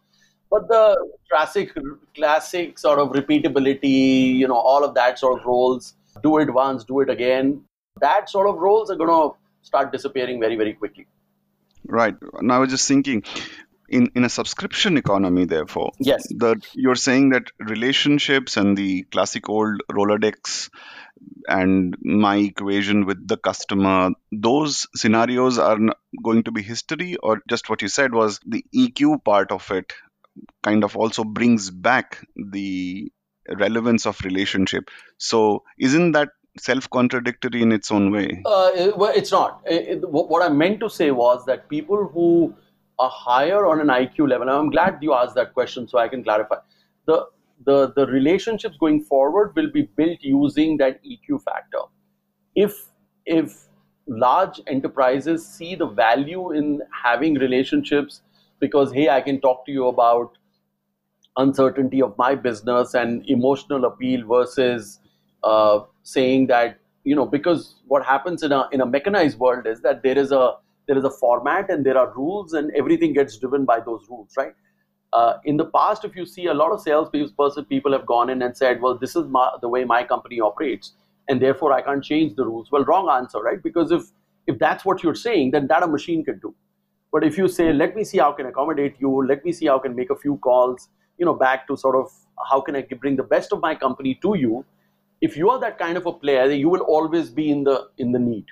But 0.50 0.68
the 0.68 1.08
classic 1.30 1.72
classic 2.16 2.78
sort 2.78 3.00
of 3.00 3.10
repeatability, 3.10 4.36
you 4.36 4.48
know, 4.48 4.58
all 4.58 4.84
of 4.84 4.94
that 4.94 5.18
sort 5.18 5.40
of 5.40 5.46
roles, 5.46 5.96
do 6.22 6.38
it 6.38 6.54
once, 6.54 6.84
do 6.84 7.00
it 7.00 7.10
again. 7.10 7.64
That 8.02 8.30
sort 8.30 8.48
of 8.48 8.58
roles 8.58 8.92
are 8.92 8.96
going 8.96 9.10
to 9.10 9.36
start 9.64 9.92
disappearing 9.92 10.40
very 10.40 10.56
very 10.56 10.74
quickly. 10.74 11.08
Right. 11.86 12.16
Now 12.42 12.58
I 12.58 12.60
was 12.60 12.70
just 12.70 12.88
thinking, 12.88 13.24
in 13.90 14.10
in 14.16 14.24
a 14.24 14.30
subscription 14.30 14.98
economy 14.98 15.46
therefore 15.46 15.92
yes. 16.00 16.28
that 16.38 16.66
you're 16.74 16.96
saying 16.96 17.30
that 17.30 17.52
relationships 17.60 18.58
and 18.58 18.78
the 18.78 19.04
classic 19.04 19.50
old 19.50 19.82
rolodex 19.92 20.70
and 21.48 21.96
my 22.02 22.38
equation 22.38 23.06
with 23.06 23.28
the 23.28 23.38
customer 23.38 24.12
those 24.32 24.88
scenarios 24.96 25.58
are 25.58 25.78
going 26.24 26.44
to 26.44 26.52
be 26.52 26.62
history 26.62 27.18
or 27.18 27.42
just 27.50 27.70
what 27.70 27.82
you 27.82 27.88
said 27.88 28.14
was 28.14 28.40
the 28.46 28.64
eq 28.76 29.24
part 29.24 29.52
of 29.52 29.70
it 29.72 29.94
kind 30.64 30.84
of 30.84 30.96
also 30.96 31.24
brings 31.24 31.70
back 31.70 32.26
the 32.36 33.12
relevance 33.58 34.06
of 34.06 34.20
relationship. 34.22 34.90
So 35.18 35.64
isn't 35.78 36.14
that 36.14 36.30
self 36.60 36.90
contradictory 36.90 37.62
in 37.62 37.72
its 37.72 37.92
own 37.92 38.12
way? 38.12 38.42
Uh, 38.46 38.92
well 38.96 39.12
it's 39.16 39.32
not. 39.32 39.62
It, 39.66 40.08
what 40.10 40.44
i 40.44 40.50
meant 40.50 40.80
to 40.82 40.90
say 40.90 41.12
was 41.12 41.46
that 41.46 41.70
people 41.70 42.08
who 42.08 42.56
are 43.00 43.10
higher 43.10 43.66
on 43.66 43.82
an 43.82 43.88
IQ 43.88 44.30
level. 44.30 44.50
I'm 44.50 44.70
glad 44.70 45.00
you 45.02 45.14
asked 45.14 45.36
that 45.36 45.54
question 45.54 45.88
so 45.88 45.98
I 45.98 46.08
can 46.08 46.24
clarify. 46.24 46.58
The 47.06 47.28
the, 47.66 47.94
the 47.94 48.06
relationships 48.08 48.76
going 48.78 49.04
forward 49.04 49.56
will 49.56 49.72
be 49.72 49.84
built 49.84 50.18
using 50.22 50.78
that 50.78 51.00
EQ 51.04 51.44
factor. 51.44 51.80
If 52.56 52.90
if 53.26 53.68
large 54.08 54.60
enterprises 54.68 55.48
see 55.48 55.76
the 55.76 55.88
value 55.88 56.52
in 56.52 56.82
having 57.04 57.36
relationships 57.36 58.22
because 58.60 58.92
hey, 58.92 59.10
I 59.10 59.22
can 59.22 59.40
talk 59.40 59.66
to 59.66 59.72
you 59.72 59.88
about 59.88 60.38
uncertainty 61.38 62.02
of 62.02 62.18
my 62.18 62.36
business 62.36 62.94
and 62.94 63.28
emotional 63.28 63.86
appeal 63.86 64.26
versus 64.28 65.00
uh, 65.44 65.82
saying 66.04 66.48
that 66.48 66.80
you 67.04 67.16
know 67.16 67.26
because 67.26 67.76
what 67.88 68.06
happens 68.06 68.44
in 68.44 68.52
a 68.52 68.68
in 68.72 68.82
a 68.82 68.86
mechanized 68.86 69.40
world 69.40 69.66
is 69.68 69.82
that 69.82 70.04
there 70.04 70.18
is 70.18 70.32
a 70.32 70.56
there 70.88 70.98
is 70.98 71.04
a 71.04 71.12
format 71.12 71.70
and 71.70 71.86
there 71.86 71.98
are 71.98 72.14
rules 72.16 72.54
and 72.54 72.72
everything 72.76 73.14
gets 73.14 73.38
driven 73.38 73.66
by 73.66 73.80
those 73.80 74.06
rules 74.10 74.34
right? 74.38 74.54
Uh, 75.14 75.38
in 75.46 75.58
the 75.58 75.66
past 75.66 76.04
if 76.06 76.16
you 76.16 76.26
see 76.26 76.48
a 76.48 76.54
lot 76.54 76.72
of 76.72 76.82
sales 76.82 77.10
people 77.12 77.92
have 77.92 78.06
gone 78.06 78.30
in 78.30 78.42
and 78.42 78.58
said 78.58 78.82
well 78.82 78.98
this 78.98 79.16
is 79.16 79.26
my, 79.28 79.50
the 79.62 79.70
way 79.70 79.84
my 79.84 80.04
company 80.04 80.40
operates 80.40 80.94
and 81.30 81.42
therefore 81.42 81.72
i 81.72 81.82
can't 81.82 82.04
change 82.04 82.36
the 82.36 82.46
rules. 82.46 82.72
Well 82.72 82.84
wrong 82.86 83.10
answer 83.10 83.40
right? 83.40 83.62
Because 83.62 83.92
if 83.92 84.04
if 84.48 84.60
that's 84.60 84.84
what 84.84 85.04
you're 85.04 85.16
saying 85.16 85.52
then 85.52 85.68
that 85.68 85.84
a 85.84 85.88
machine 85.88 86.24
can 86.24 86.40
do. 86.40 86.54
But 87.12 87.24
if 87.24 87.38
you 87.38 87.48
say 87.48 87.72
let 87.72 87.96
me 87.96 88.04
see 88.04 88.18
how 88.18 88.34
I 88.34 88.36
can 88.36 88.48
accommodate 88.48 88.96
you. 89.00 89.26
Let 89.26 89.46
me 89.46 89.52
see 89.52 89.68
how 89.68 89.78
I 89.78 89.82
can 89.84 89.96
make 89.96 90.10
a 90.10 90.16
few 90.16 90.38
calls 90.38 90.90
you 91.18 91.26
know 91.26 91.34
back 91.34 91.68
to 91.68 91.78
sort 91.78 91.96
of 91.96 92.12
how 92.50 92.60
can 92.62 92.76
i 92.76 92.82
bring 92.82 93.16
the 93.16 93.30
best 93.36 93.54
of 93.54 93.62
my 93.62 93.76
company 93.76 94.18
to 94.22 94.36
you 94.38 94.66
if 95.22 95.38
you 95.38 95.50
are 95.50 95.60
that 95.60 95.78
kind 95.78 95.98
of 95.98 96.06
a 96.06 96.14
player 96.14 96.46
you 96.52 96.70
will 96.70 96.86
always 96.96 97.30
be 97.30 97.50
in 97.52 97.64
the 97.64 97.88
in 97.98 98.12
the 98.12 98.20
need 98.20 98.46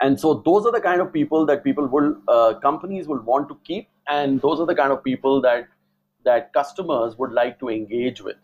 and 0.00 0.18
so 0.18 0.34
those 0.44 0.64
are 0.66 0.72
the 0.72 0.80
kind 0.80 1.00
of 1.00 1.12
people 1.12 1.44
that 1.46 1.64
people 1.64 1.86
will 1.86 2.16
uh, 2.28 2.54
companies 2.60 3.06
will 3.06 3.20
want 3.22 3.48
to 3.48 3.58
keep 3.64 3.88
and 4.08 4.40
those 4.40 4.60
are 4.60 4.66
the 4.66 4.74
kind 4.74 4.92
of 4.92 5.02
people 5.02 5.40
that 5.40 5.68
that 6.24 6.52
customers 6.52 7.16
would 7.18 7.32
like 7.32 7.58
to 7.58 7.68
engage 7.68 8.20
with 8.20 8.36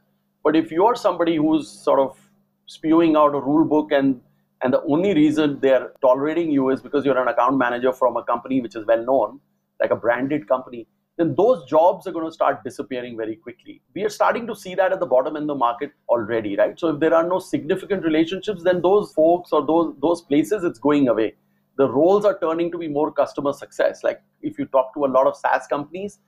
but 0.42 0.56
if 0.56 0.70
you're 0.70 0.94
somebody 0.94 1.36
who's 1.36 1.68
sort 1.68 2.00
of 2.00 2.18
spewing 2.66 3.16
out 3.16 3.34
a 3.34 3.40
rule 3.40 3.64
book 3.64 3.92
and 3.92 4.20
and 4.62 4.72
the 4.72 4.82
only 4.84 5.12
reason 5.14 5.58
they're 5.60 5.92
tolerating 6.00 6.50
you 6.50 6.70
is 6.70 6.80
because 6.80 7.04
you're 7.04 7.20
an 7.20 7.28
account 7.28 7.58
manager 7.58 7.92
from 7.92 8.16
a 8.16 8.24
company 8.24 8.60
which 8.60 8.76
is 8.76 8.86
well 8.86 9.04
known 9.04 9.40
like 9.80 9.90
a 9.90 9.96
branded 9.96 10.48
company 10.48 10.86
then 11.16 11.34
those 11.36 11.64
jobs 11.66 12.06
are 12.06 12.12
going 12.12 12.26
to 12.26 12.32
start 12.32 12.64
disappearing 12.64 13.16
very 13.16 13.36
quickly. 13.36 13.80
We 13.94 14.04
are 14.04 14.08
starting 14.08 14.46
to 14.48 14.56
see 14.56 14.74
that 14.74 14.92
at 14.92 14.98
the 14.98 15.06
bottom 15.06 15.36
of 15.36 15.46
the 15.46 15.54
market 15.54 15.92
already, 16.08 16.56
right? 16.56 16.78
So 16.78 16.88
if 16.88 17.00
there 17.00 17.14
are 17.14 17.26
no 17.26 17.38
significant 17.38 18.04
relationships, 18.04 18.64
then 18.64 18.82
those 18.82 19.12
folks 19.12 19.52
or 19.52 19.64
those 19.64 19.94
those 20.00 20.22
places, 20.22 20.64
it's 20.64 20.78
going 20.78 21.08
away. 21.08 21.34
The 21.76 21.88
roles 21.88 22.24
are 22.24 22.38
turning 22.38 22.70
to 22.72 22.78
be 22.78 22.88
more 22.88 23.12
customer 23.12 23.52
success. 23.52 24.04
Like 24.04 24.22
if 24.42 24.58
you 24.58 24.66
talk 24.66 24.94
to 24.94 25.04
a 25.04 25.10
lot 25.16 25.26
of 25.26 25.36
SaaS 25.36 25.66
companies, 25.66 26.18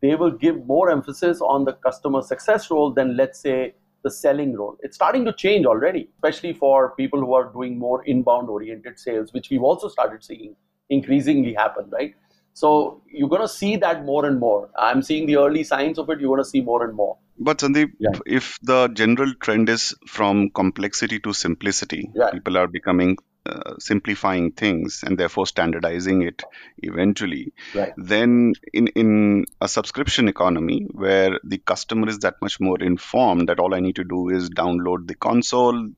they 0.00 0.14
will 0.14 0.30
give 0.30 0.66
more 0.66 0.90
emphasis 0.90 1.40
on 1.40 1.64
the 1.64 1.72
customer 1.74 2.22
success 2.22 2.70
role 2.70 2.92
than 2.92 3.16
let's 3.16 3.40
say 3.40 3.74
the 4.02 4.10
selling 4.10 4.54
role. 4.54 4.76
It's 4.80 4.96
starting 4.96 5.24
to 5.24 5.32
change 5.32 5.66
already, 5.66 6.10
especially 6.16 6.52
for 6.52 6.94
people 6.94 7.20
who 7.20 7.32
are 7.34 7.50
doing 7.52 7.78
more 7.78 8.04
inbound 8.04 8.48
oriented 8.48 8.98
sales, 8.98 9.32
which 9.32 9.50
we've 9.50 9.62
also 9.62 9.88
started 9.88 10.22
seeing 10.22 10.56
increasingly 10.90 11.54
happen, 11.54 11.88
right? 11.90 12.14
So 12.52 13.02
you're 13.10 13.28
going 13.28 13.42
to 13.42 13.48
see 13.48 13.76
that 13.76 14.04
more 14.04 14.26
and 14.26 14.38
more. 14.38 14.70
I'm 14.78 15.02
seeing 15.02 15.26
the 15.26 15.36
early 15.36 15.64
signs 15.64 15.98
of 15.98 16.08
it. 16.10 16.20
You're 16.20 16.28
going 16.28 16.44
to 16.44 16.48
see 16.48 16.60
more 16.60 16.84
and 16.84 16.94
more. 16.94 17.18
But 17.38 17.58
Sandeep, 17.58 17.92
yeah. 17.98 18.10
if 18.26 18.58
the 18.62 18.88
general 18.88 19.34
trend 19.40 19.68
is 19.68 19.94
from 20.06 20.50
complexity 20.50 21.18
to 21.20 21.32
simplicity, 21.32 22.10
yeah. 22.14 22.30
people 22.30 22.56
are 22.56 22.68
becoming 22.68 23.16
uh, 23.46 23.74
simplifying 23.78 24.52
things 24.52 25.02
and 25.04 25.18
therefore 25.18 25.46
standardizing 25.46 26.22
it 26.22 26.42
eventually 26.78 27.52
right. 27.74 27.92
then 27.98 28.54
in 28.72 28.86
in 28.88 29.44
a 29.60 29.68
subscription 29.68 30.28
economy 30.28 30.86
where 30.92 31.38
the 31.44 31.58
customer 31.58 32.08
is 32.08 32.20
that 32.20 32.40
much 32.40 32.58
more 32.58 32.80
informed 32.80 33.48
that 33.50 33.60
all 33.60 33.74
i 33.74 33.80
need 33.80 33.96
to 33.96 34.04
do 34.04 34.30
is 34.30 34.48
download 34.48 35.06
the 35.06 35.14
console 35.14 35.90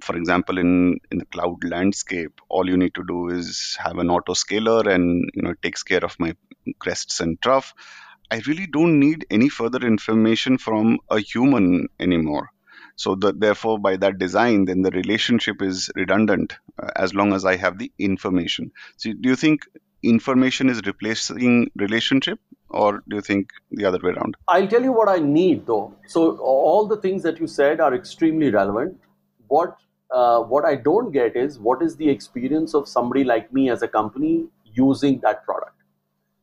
for 0.00 0.16
example 0.16 0.56
in 0.56 0.98
in 1.12 1.18
the 1.18 1.26
cloud 1.26 1.62
landscape 1.64 2.40
all 2.48 2.66
you 2.68 2.78
need 2.78 2.94
to 2.94 3.04
do 3.04 3.28
is 3.28 3.76
have 3.78 3.98
an 3.98 4.08
auto 4.08 4.32
scaler 4.32 4.88
and 4.88 5.30
you 5.34 5.42
know 5.42 5.50
it 5.50 5.60
takes 5.62 5.82
care 5.82 6.04
of 6.04 6.18
my 6.18 6.34
crests 6.78 7.20
and 7.20 7.40
trough 7.42 7.74
i 8.30 8.40
really 8.46 8.66
don't 8.66 8.98
need 8.98 9.26
any 9.30 9.50
further 9.50 9.86
information 9.86 10.56
from 10.56 10.98
a 11.10 11.20
human 11.20 11.88
anymore 12.00 12.53
so 12.96 13.14
the, 13.14 13.32
therefore 13.32 13.78
by 13.78 13.96
that 13.96 14.18
design 14.18 14.64
then 14.64 14.82
the 14.82 14.90
relationship 14.90 15.62
is 15.62 15.90
redundant 15.94 16.56
uh, 16.82 16.90
as 16.96 17.14
long 17.14 17.32
as 17.32 17.44
i 17.44 17.56
have 17.56 17.78
the 17.78 17.90
information 17.98 18.70
so 18.96 19.12
do 19.20 19.28
you 19.28 19.36
think 19.36 19.62
information 20.02 20.68
is 20.68 20.82
replacing 20.86 21.70
relationship 21.76 22.38
or 22.68 23.02
do 23.08 23.16
you 23.16 23.22
think 23.22 23.50
the 23.70 23.84
other 23.84 23.98
way 24.02 24.10
around 24.10 24.36
i'll 24.48 24.68
tell 24.68 24.82
you 24.82 24.92
what 24.92 25.08
i 25.08 25.18
need 25.18 25.66
though 25.66 25.94
so 26.06 26.36
all 26.38 26.86
the 26.86 26.96
things 26.96 27.22
that 27.22 27.40
you 27.40 27.46
said 27.46 27.80
are 27.80 27.94
extremely 27.94 28.50
relevant 28.50 28.96
what 29.48 29.76
uh, 30.10 30.40
what 30.40 30.64
I 30.64 30.76
don't 30.76 31.10
get 31.10 31.36
is 31.36 31.58
what 31.58 31.82
is 31.82 31.96
the 31.96 32.08
experience 32.08 32.74
of 32.74 32.88
somebody 32.88 33.24
like 33.24 33.52
me 33.52 33.70
as 33.70 33.82
a 33.82 33.88
company 33.88 34.46
using 34.72 35.20
that 35.20 35.44
product. 35.44 35.76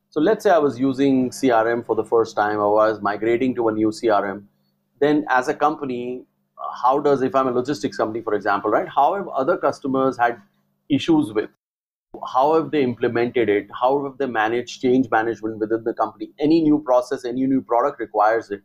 So 0.09 0.19
let's 0.19 0.43
say 0.43 0.49
I 0.49 0.57
was 0.57 0.77
using 0.77 1.29
CRM 1.29 1.85
for 1.85 1.95
the 1.95 2.03
first 2.03 2.35
time, 2.35 2.59
I 2.59 2.65
was 2.65 3.01
migrating 3.01 3.55
to 3.55 3.69
a 3.69 3.71
new 3.71 3.87
CRM. 3.89 4.43
Then, 4.99 5.25
as 5.29 5.47
a 5.47 5.53
company, 5.53 6.25
how 6.73 6.99
does 6.99 7.21
if 7.21 7.35
I'm 7.35 7.47
a 7.47 7.51
logistics 7.51 7.97
company, 7.97 8.21
for 8.21 8.33
example, 8.33 8.69
right? 8.69 8.87
How 8.87 9.15
have 9.15 9.27
other 9.29 9.57
customers 9.57 10.17
had 10.17 10.41
issues 10.89 11.33
with? 11.33 11.49
How 12.33 12.55
have 12.55 12.71
they 12.71 12.83
implemented 12.83 13.49
it? 13.49 13.67
How 13.79 14.03
have 14.03 14.17
they 14.17 14.25
managed 14.25 14.81
change 14.81 15.09
management 15.09 15.59
within 15.59 15.83
the 15.83 15.93
company? 15.93 16.31
Any 16.39 16.61
new 16.61 16.79
process, 16.79 17.23
any 17.25 17.45
new 17.45 17.61
product 17.61 17.99
requires 17.99 18.51
it. 18.51 18.61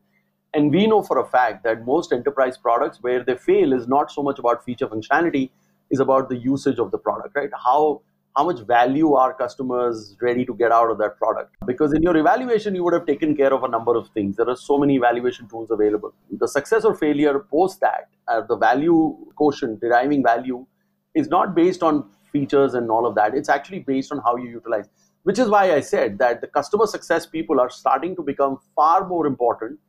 And 0.52 0.70
we 0.72 0.86
know 0.86 1.02
for 1.02 1.18
a 1.18 1.26
fact 1.26 1.64
that 1.64 1.84
most 1.84 2.12
enterprise 2.12 2.56
products 2.58 2.98
where 3.02 3.22
they 3.22 3.36
fail 3.36 3.72
is 3.72 3.86
not 3.86 4.10
so 4.10 4.22
much 4.22 4.38
about 4.38 4.64
feature 4.64 4.86
functionality, 4.86 5.50
is 5.90 6.00
about 6.00 6.28
the 6.28 6.36
usage 6.36 6.78
of 6.78 6.90
the 6.90 6.98
product, 6.98 7.36
right? 7.36 7.50
How 7.64 8.02
how 8.37 8.45
much 8.45 8.61
value 8.66 9.14
are 9.14 9.33
customers 9.33 10.14
ready 10.21 10.45
to 10.45 10.55
get 10.55 10.71
out 10.71 10.90
of 10.90 10.99
that 10.99 11.16
product? 11.16 11.57
Because 11.66 11.95
in 11.95 12.02
your 12.02 12.16
evaluation, 12.16 12.75
you 12.75 12.85
would 12.85 12.93
have 12.93 13.07
taken 13.07 13.35
care 13.35 13.52
of 13.52 13.64
a 13.64 13.69
number 13.69 13.97
of 13.97 14.09
things. 14.11 14.37
There 14.37 14.49
are 14.49 14.57
so 14.57 14.76
many 14.76 14.97
evaluation 14.97 15.49
tools 15.49 15.71
available. 15.71 16.12
The 16.31 16.47
success 16.47 16.85
or 16.85 16.95
failure 16.95 17.38
post 17.38 17.81
that, 17.81 18.09
uh, 18.28 18.43
the 18.43 18.57
value 18.57 19.16
quotient, 19.37 19.81
deriving 19.81 20.23
value, 20.23 20.66
is 21.14 21.28
not 21.28 21.55
based 21.55 21.83
on 21.83 22.11
features 22.31 22.75
and 22.75 22.90
all 22.90 23.07
of 23.07 23.14
that. 23.14 23.35
It's 23.35 23.49
actually 23.49 23.78
based 23.78 24.12
on 24.12 24.19
how 24.19 24.37
you 24.37 24.50
utilize. 24.50 24.88
Which 25.23 25.38
is 25.38 25.49
why 25.49 25.75
I 25.75 25.81
said 25.81 26.19
that 26.19 26.43
the 26.43 26.47
customer 26.47 26.87
success 26.87 27.26
people 27.26 27.59
are 27.59 27.71
starting 27.71 28.14
to 28.16 28.23
become 28.23 28.59
far 28.75 29.09
more 29.09 29.26
important 29.26 29.81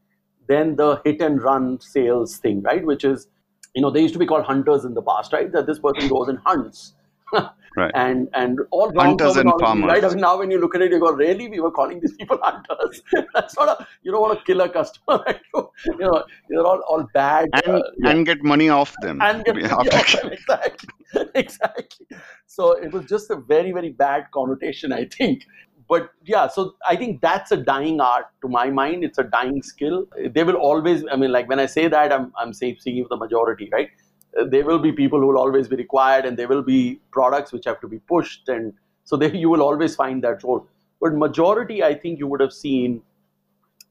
than 0.48 0.78
the 0.78 1.02
hit 1.04 1.20
and 1.22 1.42
run 1.42 1.82
sales 1.82 2.38
thing, 2.38 2.62
right? 2.62 2.86
Which 2.86 3.04
is, 3.04 3.28
you 3.76 3.82
know, 3.82 3.92
they 3.92 4.02
used 4.02 4.14
to 4.14 4.20
be 4.20 4.26
called 4.26 4.46
hunters 4.46 4.86
in 4.86 4.94
the 4.94 5.02
past, 5.02 5.34
right? 5.34 5.52
That 5.52 5.68
this 5.68 5.80
person 5.80 6.08
goes 6.08 6.30
and 6.30 6.40
hunts. 6.46 6.94
Right. 7.76 7.92
And 7.94 8.30
and 8.34 8.60
all 8.72 8.92
hunters 8.96 9.38
and 9.38 9.52
farmers. 9.60 9.88
Right? 9.90 10.04
I 10.04 10.10
mean, 10.10 10.20
now 10.20 10.38
when 10.38 10.52
you 10.52 10.60
look 10.60 10.76
at 10.76 10.82
it, 10.82 10.92
you 10.92 11.00
go, 11.00 11.12
really? 11.12 11.48
We 11.48 11.60
were 11.60 11.72
calling 11.72 12.00
these 12.00 12.16
people 12.16 12.40
hunters. 12.44 13.02
That's 13.34 13.56
not 13.58 13.70
a 13.70 13.88
you 14.04 14.12
don't 14.12 14.22
want 14.22 14.40
to 14.40 14.46
kill 14.46 14.62
a 14.62 14.70
customer. 14.70 15.24
Right? 15.28 15.40
you 15.54 15.98
know, 16.00 16.24
they're 16.50 16.66
all, 16.66 16.82
all 16.88 17.08
bad. 17.14 17.50
And, 17.66 17.76
uh, 17.76 17.82
and 18.06 18.26
get 18.26 18.44
money 18.44 18.70
off 18.70 18.94
them. 19.02 19.22
And 19.22 19.44
get 19.44 19.56
money 19.56 19.70
off 19.70 20.12
them. 20.22 20.32
Exactly. 20.32 20.90
exactly. 21.36 22.08
So 22.46 22.72
it 22.72 22.92
was 22.92 23.06
just 23.06 23.30
a 23.30 23.36
very, 23.36 23.72
very 23.72 23.90
bad 23.90 24.26
connotation, 24.32 24.92
I 24.92 25.06
think 25.06 25.44
but 25.88 26.10
yeah 26.26 26.48
so 26.48 26.76
i 26.88 26.96
think 26.96 27.22
that's 27.22 27.52
a 27.52 27.58
dying 27.58 28.00
art 28.02 28.26
to 28.42 28.48
my 28.48 28.70
mind 28.70 29.04
it's 29.04 29.18
a 29.18 29.24
dying 29.24 29.62
skill 29.62 30.06
they 30.32 30.44
will 30.44 30.56
always 30.56 31.04
i 31.12 31.16
mean 31.16 31.32
like 31.32 31.48
when 31.48 31.60
i 31.60 31.66
say 31.66 31.88
that 31.88 32.12
i'm, 32.12 32.32
I'm 32.38 32.54
saying 32.54 32.78
speaking 32.80 33.06
the 33.10 33.18
majority 33.18 33.70
right 33.72 33.90
there 34.46 34.66
will 34.66 34.80
be 34.80 34.92
people 34.92 35.20
who 35.20 35.28
will 35.28 35.38
always 35.38 35.68
be 35.68 35.76
required 35.76 36.26
and 36.26 36.38
there 36.38 36.48
will 36.48 36.62
be 36.62 37.00
products 37.12 37.52
which 37.52 37.66
have 37.66 37.80
to 37.82 37.88
be 37.88 38.00
pushed 38.00 38.48
and 38.50 38.74
so 39.04 39.16
there 39.16 39.36
you 39.44 39.50
will 39.50 39.62
always 39.62 39.96
find 39.96 40.24
that 40.24 40.44
role 40.44 40.66
but 41.02 41.14
majority 41.14 41.84
i 41.84 41.94
think 41.94 42.20
you 42.20 42.28
would 42.28 42.40
have 42.40 42.54
seen 42.54 43.02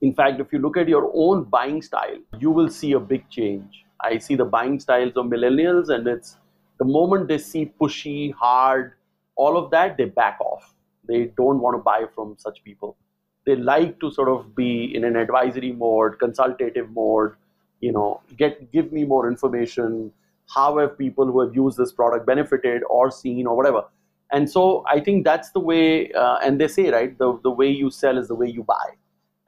in 0.02 0.14
fact 0.14 0.40
if 0.40 0.52
you 0.52 0.58
look 0.58 0.76
at 0.76 0.88
your 0.88 1.10
own 1.14 1.44
buying 1.44 1.80
style 1.82 2.18
you 2.38 2.50
will 2.50 2.68
see 2.68 2.92
a 2.92 3.00
big 3.00 3.28
change 3.30 3.84
i 4.00 4.18
see 4.18 4.34
the 4.34 4.44
buying 4.44 4.78
styles 4.78 5.16
of 5.16 5.26
millennials 5.26 5.88
and 5.88 6.06
it's 6.06 6.36
the 6.78 6.84
moment 6.84 7.28
they 7.28 7.38
see 7.38 7.72
pushy 7.80 8.32
hard 8.34 8.92
all 9.36 9.56
of 9.56 9.70
that 9.70 9.96
they 9.96 10.04
back 10.04 10.38
off 10.40 10.74
they 11.08 11.26
don't 11.36 11.60
want 11.60 11.76
to 11.76 11.82
buy 11.82 12.04
from 12.14 12.36
such 12.38 12.62
people. 12.64 12.96
They 13.44 13.56
like 13.56 14.00
to 14.00 14.10
sort 14.10 14.28
of 14.28 14.56
be 14.56 14.94
in 14.94 15.04
an 15.04 15.16
advisory 15.16 15.72
mode, 15.72 16.18
consultative 16.18 16.90
mode, 16.90 17.34
you 17.80 17.92
know, 17.92 18.20
get 18.36 18.72
give 18.72 18.92
me 18.92 19.04
more 19.04 19.28
information. 19.28 20.12
How 20.48 20.78
have 20.78 20.96
people 20.96 21.26
who 21.26 21.40
have 21.40 21.54
used 21.54 21.76
this 21.76 21.92
product 21.92 22.26
benefited 22.26 22.82
or 22.88 23.10
seen 23.10 23.46
or 23.46 23.56
whatever? 23.56 23.84
And 24.32 24.50
so 24.50 24.84
I 24.88 25.00
think 25.00 25.24
that's 25.24 25.50
the 25.50 25.60
way, 25.60 26.12
uh, 26.12 26.38
and 26.42 26.60
they 26.60 26.68
say, 26.68 26.90
right, 26.90 27.16
the, 27.16 27.38
the 27.42 27.50
way 27.50 27.68
you 27.68 27.90
sell 27.90 28.18
is 28.18 28.28
the 28.28 28.34
way 28.34 28.48
you 28.48 28.64
buy. 28.64 28.90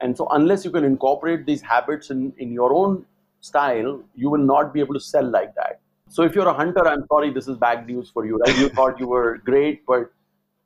And 0.01 0.15
so 0.15 0.27
unless 0.31 0.63
you 0.63 0.71
can 0.71 0.85
incorporate 0.85 1.45
these 1.45 1.61
habits 1.61 2.09
in, 2.09 2.33
in 2.37 2.51
your 2.53 2.73
own 2.73 3.05
style, 3.41 4.01
you 4.15 4.29
will 4.29 4.43
not 4.43 4.73
be 4.73 4.79
able 4.79 4.93
to 4.93 4.99
sell 4.99 5.29
like 5.29 5.53
that. 5.55 5.81
So 6.07 6.23
if 6.23 6.33
you're 6.33 6.47
a 6.47 6.53
hunter, 6.53 6.87
I'm 6.87 7.05
sorry, 7.07 7.31
this 7.31 7.47
is 7.47 7.57
bad 7.57 7.85
news 7.85 8.09
for 8.09 8.25
you, 8.25 8.37
right? 8.37 8.57
You 8.57 8.69
thought 8.77 8.99
you 8.99 9.07
were 9.07 9.37
great, 9.39 9.85
but 9.85 10.11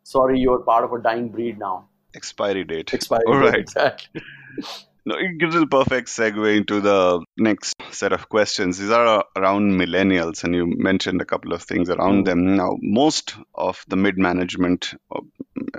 sorry, 0.04 0.40
you're 0.40 0.60
part 0.60 0.84
of 0.84 0.94
a 0.94 1.02
dying 1.02 1.30
breed 1.30 1.58
now. 1.58 1.88
Expiry 2.16 2.64
date. 2.64 2.94
Expiry 2.94 3.24
All 3.28 3.40
date, 3.40 3.46
right. 3.46 3.60
exactly. 3.60 4.22
No, 5.06 5.16
it 5.16 5.38
gives 5.38 5.54
a 5.56 5.68
perfect 5.68 6.08
segue 6.08 6.56
into 6.56 6.80
the 6.80 7.26
next 7.38 7.76
set 7.92 8.14
of 8.14 8.30
questions. 8.30 8.78
These 8.78 8.90
are 8.90 9.26
around 9.36 9.74
millennials, 9.74 10.46
and 10.46 10.56
you 10.56 10.66
mentioned 10.66 11.22
a 11.22 11.26
couple 11.26 11.52
of 11.54 11.62
things 11.64 11.90
around 11.90 12.22
Mm. 12.22 12.26
them. 12.26 12.56
Now, 12.56 12.78
most 12.82 13.36
of 13.54 13.84
the 13.90 13.98
mid 13.98 14.18
management, 14.18 14.94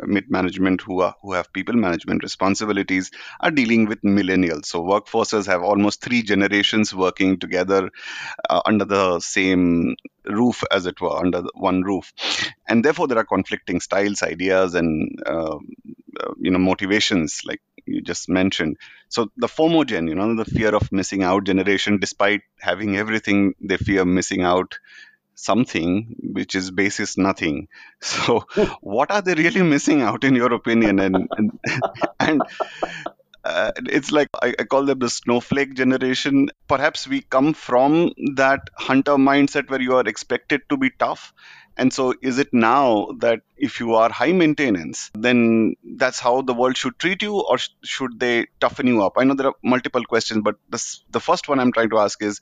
mid 0.02 0.30
management 0.30 0.82
who 0.82 1.00
are 1.00 1.14
who 1.22 1.32
have 1.32 1.50
people 1.54 1.74
management 1.74 2.22
responsibilities 2.22 3.10
are 3.40 3.50
dealing 3.50 3.86
with 3.86 4.02
millennials. 4.02 4.66
So 4.66 4.82
workforces 4.82 5.46
have 5.46 5.62
almost 5.62 6.02
three 6.02 6.22
generations 6.22 6.94
working 6.94 7.38
together 7.38 7.90
uh, 8.50 8.60
under 8.66 8.84
the 8.84 9.20
same 9.20 9.96
roof, 10.26 10.62
as 10.70 10.86
it 10.86 11.00
were, 11.00 11.16
under 11.16 11.42
the 11.42 11.52
one 11.54 11.82
roof, 11.82 12.12
and 12.68 12.84
therefore 12.84 13.08
there 13.08 13.18
are 13.18 13.24
conflicting 13.24 13.80
styles, 13.80 14.22
ideas, 14.22 14.74
and 14.74 15.18
uh, 15.26 15.56
uh, 16.20 16.32
you 16.38 16.50
know 16.50 16.58
motivations, 16.58 17.40
like 17.46 17.60
you 17.86 18.00
just 18.02 18.28
mentioned. 18.28 18.76
So 19.08 19.30
the 19.36 19.46
FOMO 19.46 19.86
gen, 19.86 20.08
you 20.08 20.14
know, 20.14 20.34
the 20.34 20.44
fear 20.44 20.74
of 20.74 20.90
missing 20.92 21.22
out 21.22 21.44
generation, 21.44 21.98
despite 21.98 22.42
having 22.60 22.96
everything, 22.96 23.54
they 23.60 23.76
fear 23.76 24.04
missing 24.04 24.42
out 24.42 24.78
something 25.36 26.16
which 26.32 26.54
is 26.54 26.70
basis 26.70 27.16
nothing. 27.18 27.68
So 28.00 28.46
what 28.80 29.10
are 29.10 29.22
they 29.22 29.34
really 29.34 29.62
missing 29.62 30.02
out, 30.02 30.24
in 30.24 30.34
your 30.34 30.52
opinion? 30.52 30.98
And 31.00 31.28
and, 31.36 31.58
and 32.20 32.42
uh, 33.44 33.72
it's 33.76 34.10
like 34.10 34.28
I, 34.42 34.54
I 34.58 34.64
call 34.64 34.84
them 34.86 34.98
the 34.98 35.10
snowflake 35.10 35.74
generation. 35.74 36.48
Perhaps 36.66 37.06
we 37.06 37.20
come 37.22 37.52
from 37.52 38.12
that 38.36 38.70
hunter 38.74 39.16
mindset 39.16 39.68
where 39.68 39.80
you 39.82 39.96
are 39.96 40.06
expected 40.06 40.62
to 40.70 40.76
be 40.76 40.90
tough. 40.90 41.34
And 41.76 41.92
so, 41.92 42.14
is 42.22 42.38
it 42.38 42.52
now 42.52 43.08
that 43.18 43.40
if 43.56 43.80
you 43.80 43.94
are 43.94 44.10
high 44.10 44.32
maintenance, 44.32 45.10
then 45.14 45.74
that's 45.96 46.20
how 46.20 46.42
the 46.42 46.54
world 46.54 46.76
should 46.76 46.98
treat 46.98 47.22
you, 47.22 47.40
or 47.40 47.58
sh- 47.58 47.70
should 47.82 48.20
they 48.20 48.46
toughen 48.60 48.86
you 48.86 49.02
up? 49.02 49.14
I 49.16 49.24
know 49.24 49.34
there 49.34 49.48
are 49.48 49.54
multiple 49.62 50.04
questions, 50.04 50.42
but 50.44 50.56
this, 50.68 51.04
the 51.10 51.20
first 51.20 51.48
one 51.48 51.58
I'm 51.58 51.72
trying 51.72 51.90
to 51.90 51.98
ask 51.98 52.22
is 52.22 52.40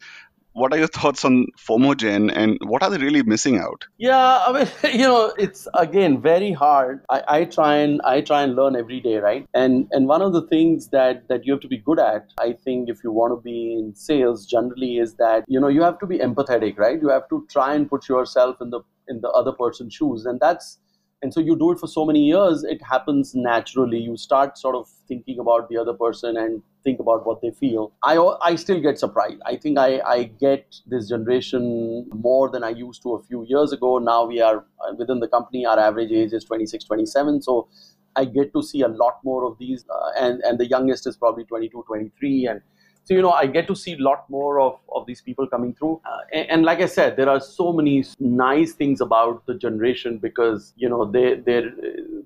what 0.52 0.73
are 0.73 0.78
your 0.78 0.87
thoughts 0.88 1.25
on 1.25 1.47
FOMOGen 1.59 2.30
and 2.35 2.59
what 2.64 2.82
are 2.82 2.90
they 2.90 2.99
really 2.99 3.23
missing 3.23 3.59
out? 3.59 3.87
Yeah, 3.99 4.44
I 4.47 4.52
mean, 4.52 4.68
you 5.00 5.06
know, 5.06 5.32
it's 5.38 5.66
again 5.75 6.21
very 6.21 6.52
hard. 6.52 7.04
I, 7.11 7.23
I 7.28 7.44
try 7.44 7.76
and 7.76 8.00
I 8.02 8.21
try 8.21 8.42
and 8.42 8.54
learn 8.54 8.76
every 8.76 9.00
day, 9.00 9.16
right? 9.16 9.47
And 9.54 9.88
and 9.92 10.06
one 10.06 10.23
of 10.23 10.32
the 10.32 10.47
things 10.47 10.88
that 10.88 11.28
that 11.28 11.47
you 11.47 11.52
have 11.52 11.62
to 11.62 11.68
be 11.68 11.78
good 11.78 11.99
at, 11.99 12.32
I 12.38 12.52
think, 12.52 12.88
if 12.88 13.02
you 13.04 13.12
want 13.12 13.32
to 13.32 13.42
be 13.42 13.73
in 13.73 13.94
sales, 13.94 14.47
generally, 14.47 14.99
is 14.99 15.14
that 15.14 15.44
you 15.49 15.61
know 15.61 15.68
you 15.68 15.82
have 15.82 15.99
to 16.00 16.06
be 16.06 16.18
empathetic, 16.18 16.78
right? 16.78 17.00
You 17.00 17.09
have 17.09 17.28
to 17.30 17.47
try 17.50 17.75
and 17.75 17.88
put 17.88 18.09
yourself 18.09 18.56
in 18.61 18.71
the 18.71 18.80
in 19.09 19.21
the 19.21 19.30
other 19.30 19.52
person's 19.52 19.94
shoes, 19.94 20.26
and 20.26 20.38
that's 20.40 20.78
and 21.23 21.33
so 21.33 21.41
you 21.41 21.57
do 21.57 21.71
it 21.73 21.79
for 21.79 21.87
so 21.87 22.05
many 22.05 22.25
years 22.25 22.64
it 22.64 22.83
happens 22.83 23.35
naturally. 23.35 23.99
You 23.99 24.17
start 24.17 24.59
sort 24.59 24.75
of 24.75 24.88
thinking 25.09 25.38
about 25.38 25.69
the 25.69 25.76
other 25.79 25.93
person 25.95 26.37
and 26.37 26.62
think 26.85 26.99
about 26.99 27.25
what 27.25 27.41
they 27.43 27.50
feel. 27.52 27.93
I 28.02 28.17
i 28.50 28.57
still 28.57 28.81
get 28.81 28.99
surprised. 28.99 29.41
I 29.47 29.57
think 29.57 29.79
i 29.79 30.00
i 30.14 30.25
get 30.45 30.81
this 30.95 31.09
generation 31.09 32.09
more 32.29 32.50
than 32.50 32.64
i 32.64 32.71
used 32.71 33.02
to 33.02 33.14
a 33.14 33.23
few 33.23 33.45
years 33.55 33.73
ago. 33.73 33.99
Now 33.99 34.25
we 34.26 34.41
are 34.41 34.59
uh, 34.59 34.95
within 34.99 35.21
the 35.21 35.29
company 35.29 35.64
our 35.67 35.79
average 35.79 36.12
age 36.12 36.33
is 36.33 36.45
26 36.45 36.85
27 36.85 37.41
so 37.43 37.69
i 38.17 38.25
get 38.25 38.52
to 38.55 38.62
see 38.62 38.81
a 38.83 38.88
lot 38.88 39.21
more 39.25 39.45
of 39.45 39.59
these 39.59 39.85
uh, 39.88 40.11
and 40.19 40.43
and 40.49 40.59
the 40.59 40.67
youngest 40.67 41.07
is 41.07 41.17
probably 41.17 41.45
22 41.45 41.85
23 41.87 42.47
and 42.47 42.61
so 43.04 43.14
you 43.14 43.23
know 43.23 43.32
i 43.32 43.47
get 43.47 43.66
to 43.66 43.75
see 43.75 43.92
a 43.94 44.02
lot 44.02 44.28
more 44.30 44.61
of, 44.61 44.78
of 44.94 45.06
these 45.06 45.21
people 45.21 45.47
coming 45.47 45.75
through. 45.75 46.00
Uh, 46.04 46.18
and, 46.32 46.50
and, 46.50 46.64
like 46.64 46.80
i 46.80 46.87
said 46.87 47.16
there 47.16 47.28
are 47.28 47.40
so 47.40 47.73
many 47.73 48.04
nice 48.18 48.73
things 48.73 49.00
about 49.00 49.44
the 49.47 49.54
generation 49.54 50.18
because 50.18 50.73
you 50.76 50.88
know 50.88 51.04
there 51.04 51.37
there 51.37 51.73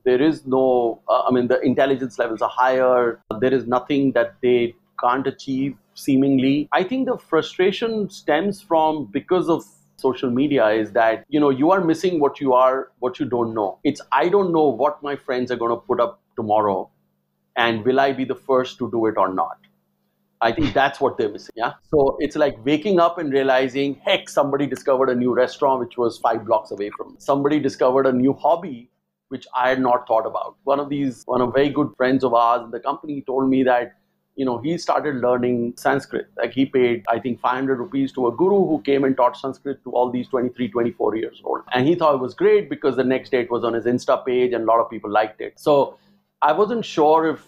there 0.05 0.21
is 0.23 0.47
no 0.47 1.01
uh, 1.09 1.23
i 1.23 1.31
mean 1.31 1.49
the 1.49 1.61
intelligence 1.61 2.19
levels 2.19 2.43
are 2.43 2.51
higher. 2.51 3.21
There 3.41 3.53
is 3.53 3.67
nothing 3.67 4.13
that 4.13 4.35
they 4.43 4.75
can't 5.01 5.27
achieve 5.27 5.77
seemingly. 5.95 6.69
I 6.73 6.83
think 6.85 7.07
the 7.07 7.19
frustration 7.19 8.09
stems 8.11 8.61
from 8.61 9.07
because 9.07 9.49
of 9.49 9.65
social 9.97 10.31
media 10.31 10.69
is 10.69 10.93
that 10.93 11.25
you 11.29 11.41
know 11.41 11.51
you 11.51 11.71
are 11.71 11.83
missing 11.83 12.21
what 12.21 12.41
you 12.41 12.53
are 12.53 12.91
what 12.99 13.19
you 13.19 13.27
don't 13.27 13.55
know. 13.55 13.79
It's 13.85 14.01
i 14.13 14.29
don't 14.29 14.53
know 14.53 14.69
what 14.69 15.03
my 15.03 15.17
friends 15.17 15.51
are 15.51 15.57
going 15.57 15.71
to 15.71 15.83
put 15.93 16.01
up 16.01 16.21
tomorrow 16.37 16.91
and 17.57 17.85
will 17.85 18.01
i 18.01 18.13
be 18.13 18.25
the 18.25 18.35
first 18.35 18.79
to 18.79 18.91
do 18.91 19.07
it 19.07 19.17
or 19.17 19.33
not 19.33 19.66
I 20.41 20.53
think 20.53 20.75
that's 20.75 21.01
what 21.01 21.17
they're 21.17 21.31
missing. 21.31 21.55
Yeah. 21.57 21.75
So 21.91 22.17
it's 22.21 22.37
like 22.37 22.55
waking 22.65 23.01
up 23.01 23.19
and 23.19 23.33
realizing, 23.33 23.95
heck, 24.05 24.29
somebody 24.29 24.67
discovered 24.67 25.09
a 25.09 25.15
new 25.15 25.35
restaurant 25.35 25.81
which 25.81 25.97
was 25.97 26.19
five 26.19 26.45
blocks 26.45 26.71
away 26.71 26.91
from 26.97 27.13
me. 27.13 27.17
Somebody 27.19 27.59
discovered 27.59 28.07
a 28.07 28.13
new 28.13 28.35
hobby 28.35 28.91
which 29.29 29.47
I 29.55 29.71
had 29.71 29.81
not 29.81 30.07
thought 30.07 30.27
about. 30.27 30.57
One 30.65 30.79
of 30.79 30.89
these, 30.89 31.25
one 31.27 31.41
of 31.41 31.53
very 31.53 31.69
good 31.69 31.91
friends 31.97 32.23
of 32.23 32.35
ours 32.35 32.63
in 32.65 32.71
the 32.71 32.81
company 32.81 33.23
told 33.23 33.49
me 33.49 33.65
that, 33.65 33.97
you 34.37 34.45
know, 34.45 34.59
he 34.59 34.79
started 34.79 35.17
learning 35.17 35.75
Sanskrit. 35.77 36.29
Like 36.37 36.53
he 36.53 36.67
paid, 36.67 37.05
I 37.09 37.19
think, 37.19 37.41
500 37.41 37.79
rupees 37.79 38.13
to 38.13 38.29
a 38.29 38.33
guru 38.33 38.67
who 38.67 38.83
came 38.83 39.03
and 39.05 39.17
taught 39.17 39.37
Sanskrit 39.37 39.83
to 39.85 39.91
all 39.91 40.11
these 40.11 40.29
23, 40.29 40.69
24 40.69 41.17
years 41.17 41.41
old. 41.43 41.63
And 41.73 41.89
he 41.89 41.95
thought 41.95 42.15
it 42.15 42.21
was 42.21 42.35
great 42.35 42.71
because 42.71 42.97
the 42.97 43.05
next 43.05 43.31
day 43.31 43.41
it 43.41 43.51
was 43.51 43.65
on 43.65 43.73
his 43.73 43.87
Insta 43.87 44.25
page 44.25 44.53
and 44.53 44.65
a 44.65 44.67
lot 44.67 44.79
of 44.79 44.91
people 44.91 45.11
liked 45.11 45.41
it. 45.41 45.59
So 45.59 45.99
I 46.43 46.53
wasn't 46.53 46.85
sure 46.85 47.27
if 47.27 47.45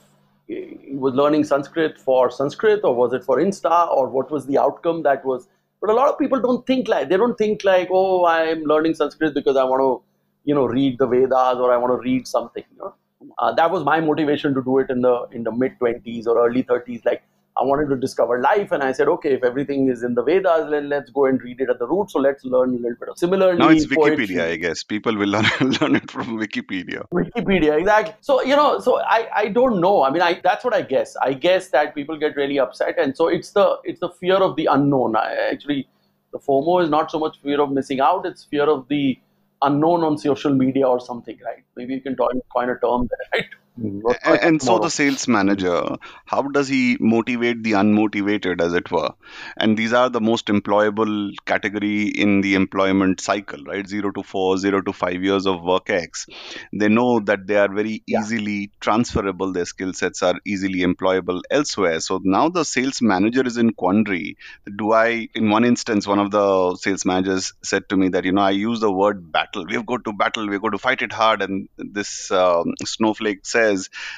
was 0.48 1.14
learning 1.14 1.44
Sanskrit 1.44 1.98
for 1.98 2.30
Sanskrit 2.30 2.80
or 2.84 2.94
was 2.94 3.12
it 3.12 3.24
for 3.24 3.38
Insta 3.38 3.88
or 3.90 4.08
what 4.08 4.30
was 4.30 4.46
the 4.46 4.58
outcome 4.58 5.02
that 5.02 5.24
was. 5.24 5.48
But 5.80 5.90
a 5.90 5.94
lot 5.94 6.08
of 6.08 6.18
people 6.18 6.40
don't 6.40 6.66
think 6.66 6.88
like, 6.88 7.08
they 7.08 7.16
don't 7.16 7.37
think 7.38 7.64
like, 7.64 7.88
oh, 7.90 8.26
I'm 8.26 8.62
learning 8.64 8.94
Sanskrit 8.94 9.34
because 9.34 9.56
I 9.56 9.64
want 9.64 9.80
to, 9.80 10.02
you 10.44 10.54
know, 10.54 10.64
read 10.66 10.98
the 10.98 11.06
Vedas 11.06 11.58
or 11.58 11.72
I 11.72 11.76
want 11.76 11.92
to 11.92 12.02
read 12.02 12.26
something. 12.26 12.64
You 12.72 12.78
know? 12.78 12.94
uh, 13.38 13.52
that 13.52 13.70
was 13.70 13.84
my 13.84 14.00
motivation 14.00 14.54
to 14.54 14.62
do 14.62 14.78
it 14.78 14.90
in 14.90 15.02
the 15.02 15.26
in 15.32 15.44
the 15.44 15.52
mid 15.52 15.78
20s 15.78 16.26
or 16.26 16.46
early 16.46 16.62
30s. 16.62 17.04
Like 17.04 17.22
I 17.59 17.64
wanted 17.64 17.88
to 17.88 17.97
discover 17.97 18.40
life, 18.40 18.71
and 18.71 18.85
I 18.85 18.92
said, 18.92 19.09
okay, 19.09 19.33
if 19.35 19.42
everything 19.42 19.88
is 19.88 20.05
in 20.05 20.14
the 20.14 20.23
Vedas, 20.23 20.71
then 20.71 20.88
let's 20.88 21.11
go 21.11 21.25
and 21.27 21.42
read 21.42 21.61
it 21.61 21.68
at 21.68 21.81
the 21.81 21.88
root. 21.88 22.11
So 22.11 22.21
let's 22.21 22.44
learn 22.44 22.71
a 22.71 22.79
little 22.79 22.97
bit 23.01 23.09
of. 23.09 23.18
Similarly, 23.18 23.59
now 23.59 23.71
it's 23.71 23.87
Wikipedia, 23.87 24.16
poetry. 24.16 24.40
I 24.40 24.57
guess. 24.57 24.85
People 24.85 25.16
will 25.16 25.29
learn, 25.37 25.73
learn 25.81 25.97
it 25.97 26.09
from 26.11 26.38
Wikipedia. 26.38 27.05
Wikipedia, 27.12 27.79
exactly. 27.79 28.14
So 28.21 28.42
you 28.42 28.55
know, 28.55 28.79
so 28.79 29.01
I, 29.01 29.29
I 29.35 29.49
don't 29.49 29.81
know. 29.81 30.05
I 30.05 30.11
mean, 30.11 30.23
I 30.23 30.40
that's 30.42 30.64
what 30.64 30.75
I 30.75 30.83
guess. 30.83 31.16
I 31.16 31.33
guess 31.33 31.68
that 31.71 31.94
people 31.94 32.16
get 32.16 32.37
really 32.37 32.61
upset, 32.61 32.97
and 32.99 33.16
so 33.16 33.27
it's 33.29 33.51
the 33.51 33.79
it's 33.83 34.01
the 34.01 34.11
fear 34.11 34.37
of 34.37 34.55
the 34.57 34.66
unknown. 34.66 35.16
I, 35.16 35.35
actually, 35.53 35.88
the 36.33 36.38
FOMO 36.38 36.83
is 36.85 36.90
not 36.90 37.11
so 37.11 37.18
much 37.18 37.40
fear 37.42 37.61
of 37.61 37.73
missing 37.73 38.01
out; 38.01 38.25
it's 38.25 38.44
fear 38.44 38.68
of 38.71 38.87
the 38.88 39.18
unknown 39.62 40.05
on 40.05 40.16
social 40.16 40.55
media 40.55 40.87
or 40.87 41.01
something, 41.01 41.38
right? 41.44 41.64
Maybe 41.77 41.94
you 41.94 42.01
can 42.01 42.14
coin 42.14 42.71
a 42.71 42.79
term 42.79 43.09
there, 43.11 43.27
right? 43.35 43.49
And, 43.81 44.03
and 44.43 44.62
so 44.62 44.79
the 44.79 44.91
sales 44.91 45.29
manager, 45.29 45.83
how 46.25 46.43
does 46.43 46.67
he 46.69 46.97
motivate 46.99 47.62
the 47.62 47.73
unmotivated, 47.73 48.61
as 48.61 48.75
it 48.75 48.91
were? 48.91 49.11
And 49.57 49.77
these 49.77 49.93
are 49.93 50.09
the 50.11 50.21
most 50.21 50.47
employable 50.47 51.33
category 51.47 52.09
in 52.09 52.41
the 52.41 52.55
employment 52.55 53.21
cycle, 53.21 53.62
right? 53.64 53.87
Zero 53.87 54.11
to 54.12 54.23
four, 54.23 54.57
zero 54.59 54.81
to 54.83 54.93
five 54.93 55.23
years 55.23 55.47
of 55.47 55.62
work 55.62 55.91
X. 55.91 56.27
They 56.73 56.88
know 56.88 57.21
that 57.21 57.47
they 57.47 57.57
are 57.57 57.69
very 57.69 58.03
Yeah. 58.07 58.21
easily 58.21 58.71
transferable. 58.81 59.53
Their 59.53 59.64
skill 59.64 59.93
sets 59.93 60.23
are 60.23 60.35
easily 60.45 60.81
employable 60.81 61.43
elsewhere. 61.51 62.01
So 62.01 62.21
now 62.23 62.49
the 62.49 62.64
sales 62.64 63.01
manager 63.01 63.47
is 63.47 63.57
in 63.57 63.73
quandary. 63.73 64.37
Do 64.77 64.93
I, 64.93 65.29
in 65.35 65.51
one 65.51 65.64
instance, 65.64 66.07
one 66.07 66.19
of 66.19 66.31
the 66.31 66.75
sales 66.77 67.05
managers 67.05 67.53
said 67.62 67.88
to 67.91 67.97
me 67.97 68.09
that, 68.09 68.25
you 68.25 68.33
know, 68.33 68.43
I 68.43 68.51
use 68.51 68.81
the 68.81 68.91
word 68.91 69.31
battle. 69.31 69.64
We 69.67 69.75
have 69.75 69.87
got 69.87 70.05
to 70.05 70.12
battle. 70.12 70.49
We've 70.49 70.61
got 70.61 70.71
to 70.71 70.79
fight 70.79 71.03
it 71.03 71.12
hard. 71.12 71.43
And 71.43 71.69
this 71.77 72.31
um, 72.31 72.75
snowflake 72.85 73.45
says, 73.45 73.67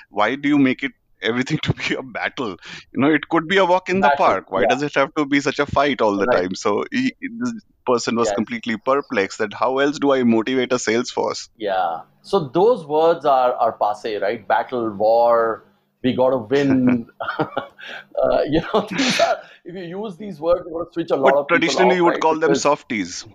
why 0.09 0.35
do 0.37 0.49
you 0.49 0.59
make 0.59 0.83
it 0.83 0.93
everything 1.23 1.59
to 1.63 1.73
be 1.75 1.95
a 1.95 2.03
battle? 2.03 2.57
You 2.93 3.01
know, 3.01 3.11
it 3.13 3.29
could 3.29 3.49
be 3.49 3.57
a 3.57 3.65
walk 3.65 3.89
in 3.89 4.01
the 4.01 4.11
park. 4.11 4.51
Why 4.51 4.63
yeah. 4.63 4.67
does 4.67 4.83
it 4.83 4.95
have 4.95 5.15
to 5.15 5.27
be 5.27 5.41
such 5.41 5.59
a 5.59 5.67
fight 5.67 6.01
all 6.01 6.17
the 6.17 6.27
Right. 6.27 6.37
time? 6.37 6.55
So 6.55 6.85
he, 6.91 7.15
this 7.21 7.53
person 7.87 8.17
was 8.17 8.31
Yes. 8.31 8.37
completely 8.37 8.77
perplexed 8.77 9.39
that 9.39 9.55
how 9.55 9.79
else 9.79 9.99
do 9.99 10.13
I 10.13 10.23
motivate 10.23 10.73
a 10.73 10.79
sales 10.79 11.11
force? 11.11 11.49
Yeah. 11.57 12.03
So 12.23 12.49
those 12.49 12.87
words 12.87 13.25
are 13.25 13.55
are 13.55 13.73
passe, 13.73 14.17
right? 14.17 14.47
Battle, 14.47 14.91
war, 14.91 15.65
we 16.03 16.15
got 16.15 16.31
to 16.31 16.39
win. 16.39 17.09
uh, 17.39 18.43
you 18.49 18.61
know, 18.63 18.87
these 18.91 19.21
are, 19.21 19.43
if 19.65 19.75
you 19.75 20.03
use 20.05 20.17
these 20.17 20.41
words, 20.41 20.63
you're 20.65 20.73
going 20.75 20.87
to 20.87 20.93
switch 20.93 21.11
a 21.11 21.17
lot 21.17 21.35
But 21.35 21.35
of 21.37 21.51
people 21.51 21.57
traditionally, 21.57 21.97
you 21.97 22.05
would 22.05 22.13
right? 22.15 22.21
call 22.21 22.39
them 22.39 22.55
softies. 22.55 23.27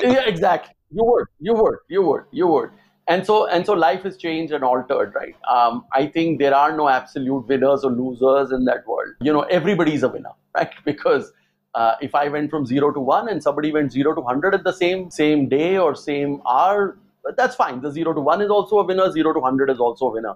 yeah, 0.00 0.22
exactly. 0.26 0.74
You 0.90 1.04
would, 1.04 1.26
you 1.38 1.54
would, 1.54 1.76
you 1.88 2.02
would, 2.02 2.24
you 2.32 2.46
would. 2.46 2.70
And 3.08 3.24
so, 3.24 3.46
and 3.46 3.64
so, 3.64 3.72
life 3.72 4.02
has 4.02 4.18
changed 4.18 4.52
and 4.52 4.62
altered, 4.62 5.14
right? 5.14 5.34
Um, 5.50 5.86
I 5.92 6.06
think 6.06 6.38
there 6.38 6.54
are 6.54 6.76
no 6.76 6.88
absolute 6.90 7.48
winners 7.48 7.82
or 7.82 7.90
losers 7.90 8.52
in 8.52 8.66
that 8.66 8.86
world. 8.86 9.14
You 9.22 9.32
know, 9.32 9.42
everybody's 9.42 10.02
a 10.02 10.08
winner, 10.08 10.32
right? 10.54 10.70
Because 10.84 11.32
uh, 11.74 11.94
if 12.02 12.14
I 12.14 12.28
went 12.28 12.50
from 12.50 12.66
zero 12.66 12.92
to 12.92 13.00
one 13.00 13.28
and 13.30 13.42
somebody 13.42 13.72
went 13.72 13.92
zero 13.92 14.14
to 14.14 14.20
hundred 14.22 14.54
at 14.54 14.64
the 14.64 14.72
same 14.72 15.10
same 15.10 15.48
day 15.48 15.78
or 15.78 15.94
same 15.94 16.42
hour, 16.46 16.98
that's 17.36 17.56
fine. 17.56 17.80
The 17.80 17.90
zero 17.90 18.12
to 18.12 18.20
one 18.20 18.42
is 18.42 18.50
also 18.50 18.78
a 18.80 18.84
winner. 18.84 19.10
Zero 19.10 19.32
to 19.32 19.40
hundred 19.40 19.70
is 19.70 19.78
also 19.78 20.08
a 20.08 20.12
winner. 20.12 20.34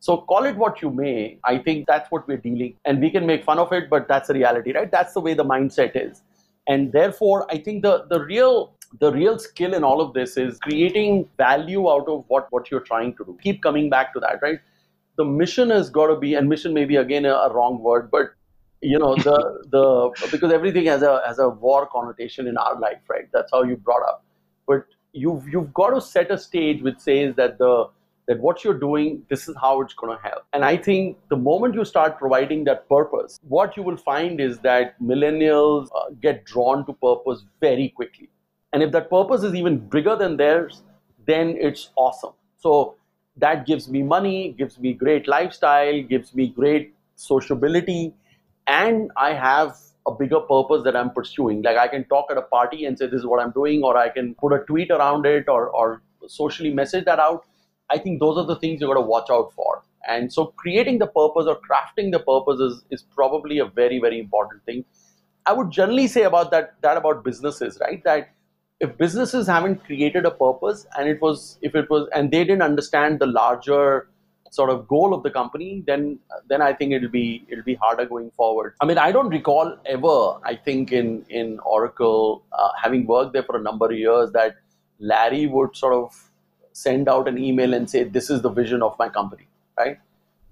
So 0.00 0.18
call 0.18 0.44
it 0.44 0.56
what 0.56 0.82
you 0.82 0.90
may. 0.90 1.38
I 1.44 1.58
think 1.58 1.86
that's 1.86 2.10
what 2.10 2.26
we're 2.26 2.44
dealing, 2.48 2.74
and 2.84 3.00
we 3.00 3.10
can 3.10 3.24
make 3.24 3.44
fun 3.44 3.58
of 3.58 3.72
it, 3.72 3.88
but 3.88 4.08
that's 4.08 4.28
the 4.28 4.34
reality, 4.34 4.72
right? 4.72 4.90
That's 4.90 5.14
the 5.14 5.20
way 5.20 5.32
the 5.32 5.44
mindset 5.44 5.92
is, 5.94 6.22
and 6.66 6.92
therefore, 6.92 7.46
I 7.50 7.58
think 7.58 7.82
the 7.82 8.04
the 8.10 8.20
real 8.24 8.74
the 9.00 9.12
real 9.12 9.38
skill 9.38 9.74
in 9.74 9.84
all 9.84 10.00
of 10.00 10.12
this 10.14 10.36
is 10.36 10.58
creating 10.58 11.28
value 11.36 11.90
out 11.90 12.08
of 12.08 12.24
what 12.28 12.46
what 12.50 12.70
you're 12.70 12.80
trying 12.80 13.14
to 13.16 13.24
do. 13.24 13.38
Keep 13.42 13.62
coming 13.62 13.90
back 13.90 14.12
to 14.14 14.20
that, 14.20 14.40
right? 14.42 14.58
the 15.16 15.24
mission 15.24 15.70
has 15.70 15.90
got 15.90 16.06
to 16.06 16.16
be, 16.16 16.34
and 16.34 16.48
mission 16.48 16.72
may 16.72 16.84
be 16.84 16.96
again 16.96 17.24
a, 17.24 17.34
a 17.34 17.52
wrong 17.52 17.80
word, 17.80 18.10
but 18.10 18.34
you 18.80 18.98
know 18.98 19.14
the 19.14 19.64
the 19.70 20.28
because 20.30 20.52
everything 20.52 20.86
has 20.86 21.02
a 21.02 21.22
has 21.26 21.38
a 21.38 21.48
war 21.48 21.86
connotation 21.86 22.46
in 22.46 22.56
our 22.56 22.78
life, 22.78 22.98
right? 23.08 23.28
That's 23.32 23.50
how 23.52 23.62
you 23.62 23.76
brought 23.76 24.02
up. 24.02 24.24
But 24.66 24.86
you've 25.12 25.48
you've 25.48 25.72
got 25.74 25.90
to 25.90 26.00
set 26.00 26.30
a 26.30 26.38
stage 26.38 26.82
which 26.82 26.98
says 26.98 27.34
that 27.36 27.58
the 27.58 27.88
that 28.28 28.38
what 28.38 28.62
you're 28.62 28.78
doing, 28.78 29.22
this 29.28 29.48
is 29.48 29.56
how 29.60 29.80
it's 29.80 29.94
going 29.94 30.16
to 30.16 30.22
help. 30.22 30.44
And 30.52 30.64
I 30.64 30.76
think 30.76 31.18
the 31.28 31.36
moment 31.36 31.74
you 31.74 31.84
start 31.84 32.18
providing 32.18 32.62
that 32.64 32.88
purpose, 32.88 33.40
what 33.42 33.76
you 33.76 33.82
will 33.82 33.96
find 33.96 34.40
is 34.40 34.60
that 34.60 34.94
millennials 35.02 35.88
uh, 35.96 36.10
get 36.20 36.44
drawn 36.44 36.86
to 36.86 36.92
purpose 36.92 37.44
very 37.60 37.88
quickly. 37.88 38.30
And 38.72 38.82
if 38.82 38.92
that 38.92 39.10
purpose 39.10 39.42
is 39.42 39.54
even 39.54 39.78
bigger 39.78 40.16
than 40.16 40.36
theirs, 40.36 40.82
then 41.26 41.56
it's 41.58 41.90
awesome. 41.96 42.32
So 42.58 42.96
that 43.36 43.66
gives 43.66 43.88
me 43.88 44.02
money, 44.02 44.54
gives 44.58 44.78
me 44.78 44.92
great 44.92 45.28
lifestyle, 45.28 46.02
gives 46.02 46.34
me 46.34 46.48
great 46.48 46.94
sociability, 47.16 48.14
and 48.66 49.10
I 49.16 49.34
have 49.34 49.76
a 50.06 50.12
bigger 50.12 50.40
purpose 50.40 50.82
that 50.84 50.96
I'm 50.96 51.10
pursuing. 51.10 51.62
Like 51.62 51.76
I 51.76 51.88
can 51.88 52.04
talk 52.04 52.26
at 52.30 52.36
a 52.36 52.42
party 52.42 52.84
and 52.84 52.98
say 52.98 53.06
this 53.06 53.20
is 53.20 53.26
what 53.26 53.40
I'm 53.40 53.52
doing, 53.52 53.82
or 53.82 53.96
I 53.96 54.08
can 54.08 54.34
put 54.34 54.52
a 54.52 54.58
tweet 54.60 54.90
around 54.90 55.26
it 55.26 55.48
or, 55.48 55.68
or 55.68 56.02
socially 56.26 56.72
message 56.72 57.04
that 57.04 57.18
out. 57.18 57.44
I 57.90 57.98
think 57.98 58.20
those 58.20 58.38
are 58.38 58.46
the 58.46 58.56
things 58.56 58.80
you 58.80 58.86
got 58.86 58.94
to 58.94 59.00
watch 59.00 59.30
out 59.30 59.52
for. 59.52 59.82
And 60.08 60.32
so 60.32 60.46
creating 60.46 60.98
the 60.98 61.06
purpose 61.06 61.46
or 61.46 61.58
crafting 61.60 62.10
the 62.10 62.18
purpose 62.18 62.58
is, 62.60 62.84
is 62.90 63.02
probably 63.02 63.58
a 63.58 63.66
very, 63.66 64.00
very 64.00 64.18
important 64.18 64.64
thing. 64.64 64.84
I 65.46 65.52
would 65.52 65.70
generally 65.70 66.06
say 66.06 66.22
about 66.22 66.50
that 66.52 66.74
that 66.82 66.96
about 66.96 67.24
businesses, 67.24 67.78
right? 67.80 68.02
That 68.04 68.30
if 68.82 68.96
businesses 68.98 69.46
haven't 69.46 69.84
created 69.84 70.26
a 70.26 70.30
purpose 70.30 70.86
and 70.98 71.08
it 71.08 71.20
was 71.22 71.58
if 71.62 71.74
it 71.80 71.88
was 71.88 72.08
and 72.14 72.30
they 72.32 72.44
didn't 72.44 72.62
understand 72.62 73.20
the 73.20 73.26
larger 73.26 74.08
sort 74.50 74.70
of 74.70 74.86
goal 74.88 75.14
of 75.16 75.22
the 75.26 75.30
company 75.30 75.82
then 75.86 76.18
then 76.48 76.60
i 76.68 76.72
think 76.72 76.92
it'll 76.96 77.14
be 77.16 77.44
it'll 77.48 77.64
be 77.64 77.76
harder 77.76 78.04
going 78.04 78.30
forward. 78.32 78.74
I 78.80 78.84
mean 78.84 78.98
i 78.98 79.10
don't 79.12 79.30
recall 79.30 79.76
ever 79.86 80.16
i 80.52 80.54
think 80.66 80.92
in 80.92 81.24
in 81.28 81.58
oracle 81.60 82.42
uh, 82.52 82.70
having 82.82 83.06
worked 83.06 83.32
there 83.32 83.44
for 83.44 83.56
a 83.56 83.62
number 83.68 83.86
of 83.86 83.98
years 84.06 84.32
that 84.32 84.56
larry 84.98 85.46
would 85.46 85.76
sort 85.76 85.94
of 85.94 86.18
send 86.72 87.08
out 87.08 87.28
an 87.28 87.38
email 87.38 87.72
and 87.74 87.88
say 87.88 88.04
this 88.04 88.28
is 88.30 88.42
the 88.42 88.50
vision 88.50 88.82
of 88.82 88.98
my 88.98 89.08
company 89.08 89.46
right? 89.78 89.96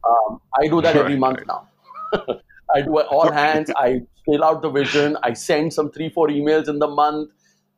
Um, 0.08 0.40
i 0.62 0.68
do 0.68 0.80
that 0.80 0.96
every 0.96 1.16
month 1.16 1.40
now. 1.46 1.66
I 2.74 2.82
do 2.82 3.00
all 3.00 3.30
hands. 3.32 3.70
I 3.76 4.02
fill 4.24 4.44
out 4.44 4.62
the 4.62 4.70
vision. 4.70 5.16
I 5.24 5.32
send 5.32 5.72
some 5.72 5.90
three 5.90 6.08
four 6.08 6.28
emails 6.28 6.68
in 6.68 6.78
the 6.78 6.86
month 6.86 7.30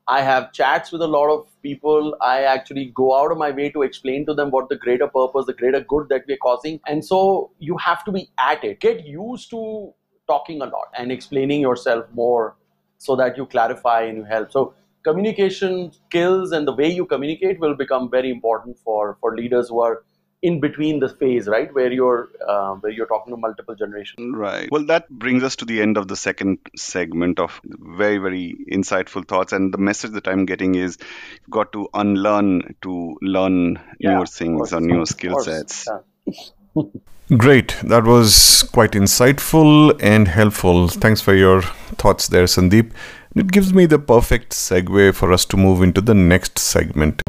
I 0.08 0.22
have 0.22 0.52
chats 0.52 0.90
with 0.90 1.00
a 1.00 1.06
lot 1.06 1.30
of 1.30 1.46
people. 1.62 2.16
I 2.20 2.42
actually 2.42 2.86
go 2.94 3.16
out 3.16 3.30
of 3.30 3.38
my 3.38 3.50
way 3.50 3.70
to 3.70 3.82
explain 3.82 4.26
to 4.26 4.34
them 4.34 4.50
what 4.50 4.68
the 4.68 4.76
greater 4.76 5.06
purpose, 5.06 5.46
the 5.46 5.52
greater 5.52 5.80
good 5.80 6.08
that 6.08 6.24
we're 6.26 6.36
causing. 6.38 6.80
And 6.86 7.04
so 7.04 7.52
you 7.58 7.76
have 7.78 8.04
to 8.04 8.12
be 8.12 8.28
at 8.38 8.64
it. 8.64 8.80
Get 8.80 9.06
used 9.06 9.50
to 9.50 9.92
talking 10.26 10.60
a 10.60 10.66
lot 10.66 10.88
and 10.96 11.12
explaining 11.12 11.60
yourself 11.60 12.06
more 12.12 12.56
so 12.98 13.16
that 13.16 13.36
you 13.36 13.46
clarify 13.46 14.02
and 14.02 14.18
you 14.18 14.24
help. 14.24 14.52
So 14.52 14.74
communication 15.04 15.92
skills 15.92 16.52
and 16.52 16.66
the 16.66 16.72
way 16.72 16.90
you 16.90 17.06
communicate 17.06 17.60
will 17.60 17.74
become 17.74 18.10
very 18.10 18.30
important 18.30 18.78
for, 18.84 19.18
for 19.20 19.36
leaders 19.36 19.68
who 19.68 19.80
are 19.80 20.04
in 20.42 20.58
between 20.60 20.98
the 20.98 21.08
phase, 21.08 21.46
right, 21.46 21.72
where 21.72 21.90
you're 21.90 22.30
uh, 22.46 22.74
where 22.74 22.92
you're 22.92 23.06
talking 23.06 23.32
to 23.32 23.36
multiple 23.36 23.74
generations. 23.74 24.34
Right. 24.36 24.68
Well, 24.70 24.84
that 24.86 25.08
brings 25.08 25.44
us 25.44 25.56
to 25.56 25.64
the 25.64 25.80
end 25.80 25.96
of 25.96 26.08
the 26.08 26.16
second 26.16 26.58
segment 26.76 27.38
of 27.38 27.60
very 27.64 28.18
very 28.18 28.56
insightful 28.70 29.26
thoughts, 29.26 29.52
and 29.52 29.72
the 29.72 29.78
message 29.78 30.10
that 30.12 30.26
I'm 30.26 30.44
getting 30.44 30.74
is 30.74 30.98
you've 31.00 31.50
got 31.50 31.72
to 31.72 31.88
unlearn 31.94 32.74
to 32.82 33.16
learn 33.22 33.80
yeah, 33.98 34.14
newer 34.14 34.26
things 34.26 34.72
or 34.72 34.80
newer 34.80 35.06
skill 35.06 35.38
sets. 35.40 35.88
Yeah. 36.26 36.82
Great. 37.36 37.76
That 37.84 38.04
was 38.04 38.64
quite 38.72 38.92
insightful 38.92 39.96
and 40.02 40.28
helpful. 40.28 40.88
Thanks 40.88 41.22
for 41.22 41.34
your 41.34 41.62
thoughts 41.62 42.28
there, 42.28 42.44
Sandeep. 42.44 42.92
It 43.34 43.50
gives 43.50 43.72
me 43.72 43.86
the 43.86 43.98
perfect 43.98 44.52
segue 44.52 45.14
for 45.14 45.32
us 45.32 45.46
to 45.46 45.56
move 45.56 45.82
into 45.82 46.02
the 46.02 46.14
next 46.14 46.58
segment. 46.58 47.22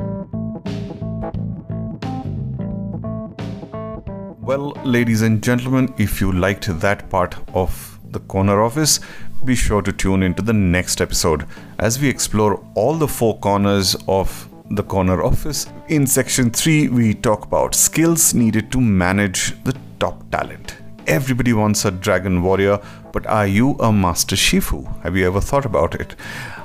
Well, 4.43 4.71
ladies 4.83 5.21
and 5.21 5.41
gentlemen, 5.41 5.93
if 5.97 6.19
you 6.19 6.33
liked 6.33 6.67
that 6.81 7.09
part 7.09 7.37
of 7.53 7.97
the 8.11 8.19
corner 8.19 8.61
office, 8.61 8.99
be 9.45 9.55
sure 9.55 9.81
to 9.81 9.93
tune 9.93 10.21
into 10.21 10.41
the 10.41 10.51
next 10.51 10.99
episode 10.99 11.45
as 11.79 11.97
we 11.97 12.09
explore 12.09 12.61
all 12.75 12.95
the 12.95 13.07
four 13.07 13.39
corners 13.39 13.95
of 14.05 14.49
the 14.71 14.83
corner 14.83 15.23
office. 15.23 15.67
In 15.87 16.05
section 16.05 16.51
3, 16.51 16.89
we 16.89 17.13
talk 17.13 17.45
about 17.45 17.73
skills 17.73 18.33
needed 18.33 18.69
to 18.73 18.81
manage 18.81 19.63
the 19.63 19.77
top 20.01 20.29
talent. 20.29 20.75
Everybody 21.07 21.53
wants 21.53 21.85
a 21.85 21.91
dragon 21.91 22.43
warrior, 22.43 22.81
but 23.13 23.25
are 23.27 23.47
you 23.47 23.75
a 23.79 23.93
master 23.93 24.35
Shifu? 24.35 24.83
Have 25.03 25.15
you 25.15 25.25
ever 25.25 25.39
thought 25.39 25.63
about 25.65 25.95
it? 25.95 26.17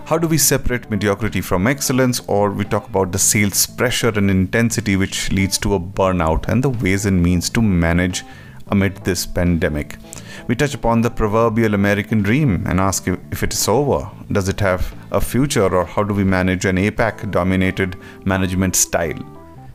How 0.08 0.16
do 0.16 0.26
we 0.26 0.38
separate 0.38 0.88
mediocrity 0.88 1.42
from 1.42 1.66
excellence? 1.66 2.22
Or 2.28 2.50
we 2.50 2.64
talk 2.64 2.88
about 2.88 3.12
the 3.12 3.18
sales 3.18 3.66
pressure 3.66 4.08
and 4.08 4.30
intensity 4.30 4.96
which 4.96 5.30
leads 5.30 5.58
to 5.58 5.74
a 5.74 5.78
burnout 5.78 6.48
and 6.48 6.64
the 6.64 6.70
ways 6.70 7.04
and 7.04 7.22
means 7.22 7.50
to 7.50 7.60
manage 7.60 8.24
amid 8.68 8.96
this 9.04 9.26
pandemic. 9.26 9.98
We 10.46 10.56
touch 10.56 10.72
upon 10.72 11.02
the 11.02 11.10
proverbial 11.10 11.74
American 11.74 12.22
dream 12.22 12.64
and 12.66 12.80
ask 12.80 13.06
if 13.06 13.42
it 13.42 13.52
is 13.52 13.68
over. 13.68 14.10
Does 14.32 14.48
it 14.48 14.60
have 14.60 14.94
a 15.12 15.20
future, 15.20 15.68
or 15.74 15.84
how 15.84 16.04
do 16.04 16.14
we 16.14 16.24
manage 16.24 16.64
an 16.64 16.76
APAC 16.76 17.30
dominated 17.30 17.98
management 18.24 18.76
style? 18.76 19.22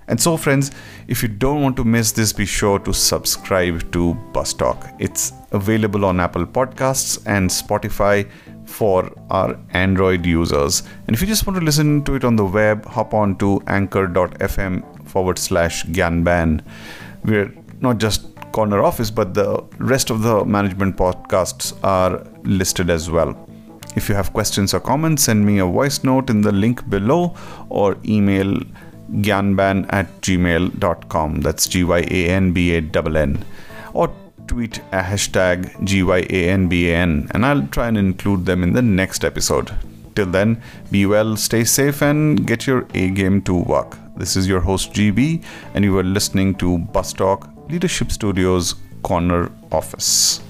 And 0.08 0.19
so, 0.19 0.36
friends, 0.36 0.72
if 1.08 1.22
you 1.22 1.30
don't 1.30 1.62
want 1.62 1.78
to 1.78 1.84
miss 1.84 2.12
this, 2.12 2.34
be 2.34 2.46
sure 2.46 2.80
to 2.80 2.91
subscribe 2.91 3.91
to 3.91 4.15
Bus 4.34 4.54
Talk. 4.54 4.89
It's 4.98 5.32
available 5.52 6.06
on 6.06 6.19
Apple 6.19 6.48
Podcasts 6.48 7.22
and 7.28 7.50
Spotify 7.50 8.28
for 8.73 9.12
our 9.29 9.57
Android 9.71 10.25
users. 10.25 10.83
And 11.07 11.15
if 11.15 11.21
you 11.21 11.27
just 11.27 11.45
want 11.45 11.59
to 11.59 11.65
listen 11.65 12.03
to 12.05 12.15
it 12.15 12.23
on 12.23 12.36
the 12.36 12.45
web, 12.45 12.86
hop 12.86 13.13
on 13.13 13.38
to 13.38 13.62
anchor.fm 13.67 15.07
forward 15.07 15.38
slash 15.38 15.86
Gyanban. 15.86 16.62
We're 17.23 17.53
not 17.81 17.99
just 17.99 18.27
Corner 18.51 18.83
Office, 18.83 19.12
but 19.12 19.33
the 19.33 19.63
rest 19.77 20.09
of 20.09 20.21
the 20.23 20.45
management 20.45 20.97
podcasts 20.97 21.73
are 21.83 22.25
listed 22.43 22.89
as 22.89 23.09
well. 23.09 23.38
If 23.95 24.09
you 24.09 24.15
have 24.15 24.33
questions 24.33 24.73
or 24.73 24.79
comments, 24.79 25.23
send 25.23 25.45
me 25.45 25.59
a 25.59 25.65
voice 25.65 26.03
note 26.03 26.29
in 26.29 26.41
the 26.41 26.51
link 26.51 26.88
below 26.89 27.36
or 27.69 27.97
email 28.05 28.59
gyanban 29.12 29.86
at 29.89 30.07
gmail.com. 30.21 31.41
That's 31.41 31.67
G 31.67 31.83
Y 31.83 31.99
A 31.99 32.29
N 32.29 32.53
B 32.53 32.75
A 32.75 32.81
N 32.81 33.17
N. 33.17 33.45
Or 33.93 34.12
tweet 34.47 34.79
a 34.91 35.01
hashtag 35.01 35.71
GYANBAN 35.82 37.32
and 37.32 37.45
I'll 37.45 37.67
try 37.67 37.88
and 37.88 37.97
include 37.97 38.45
them 38.45 38.63
in 38.63 38.73
the 38.73 38.82
next 38.82 39.23
episode. 39.23 39.71
Till 40.15 40.27
then, 40.27 40.62
be 40.91 41.06
well, 41.06 41.36
stay 41.36 41.63
safe, 41.63 42.01
and 42.03 42.45
get 42.45 42.67
your 42.67 42.86
A 42.93 43.10
game 43.10 43.41
to 43.43 43.56
work. 43.56 43.97
This 44.15 44.36
is 44.36 44.47
your 44.47 44.60
host 44.60 44.93
GB, 44.93 45.43
and 45.73 45.84
you 45.84 45.97
are 45.97 46.03
listening 46.03 46.53
to 46.56 46.77
Bus 46.77 47.13
Talk 47.13 47.49
Leadership 47.69 48.12
Studios 48.12 48.75
Corner 49.01 49.51
Office. 49.71 50.41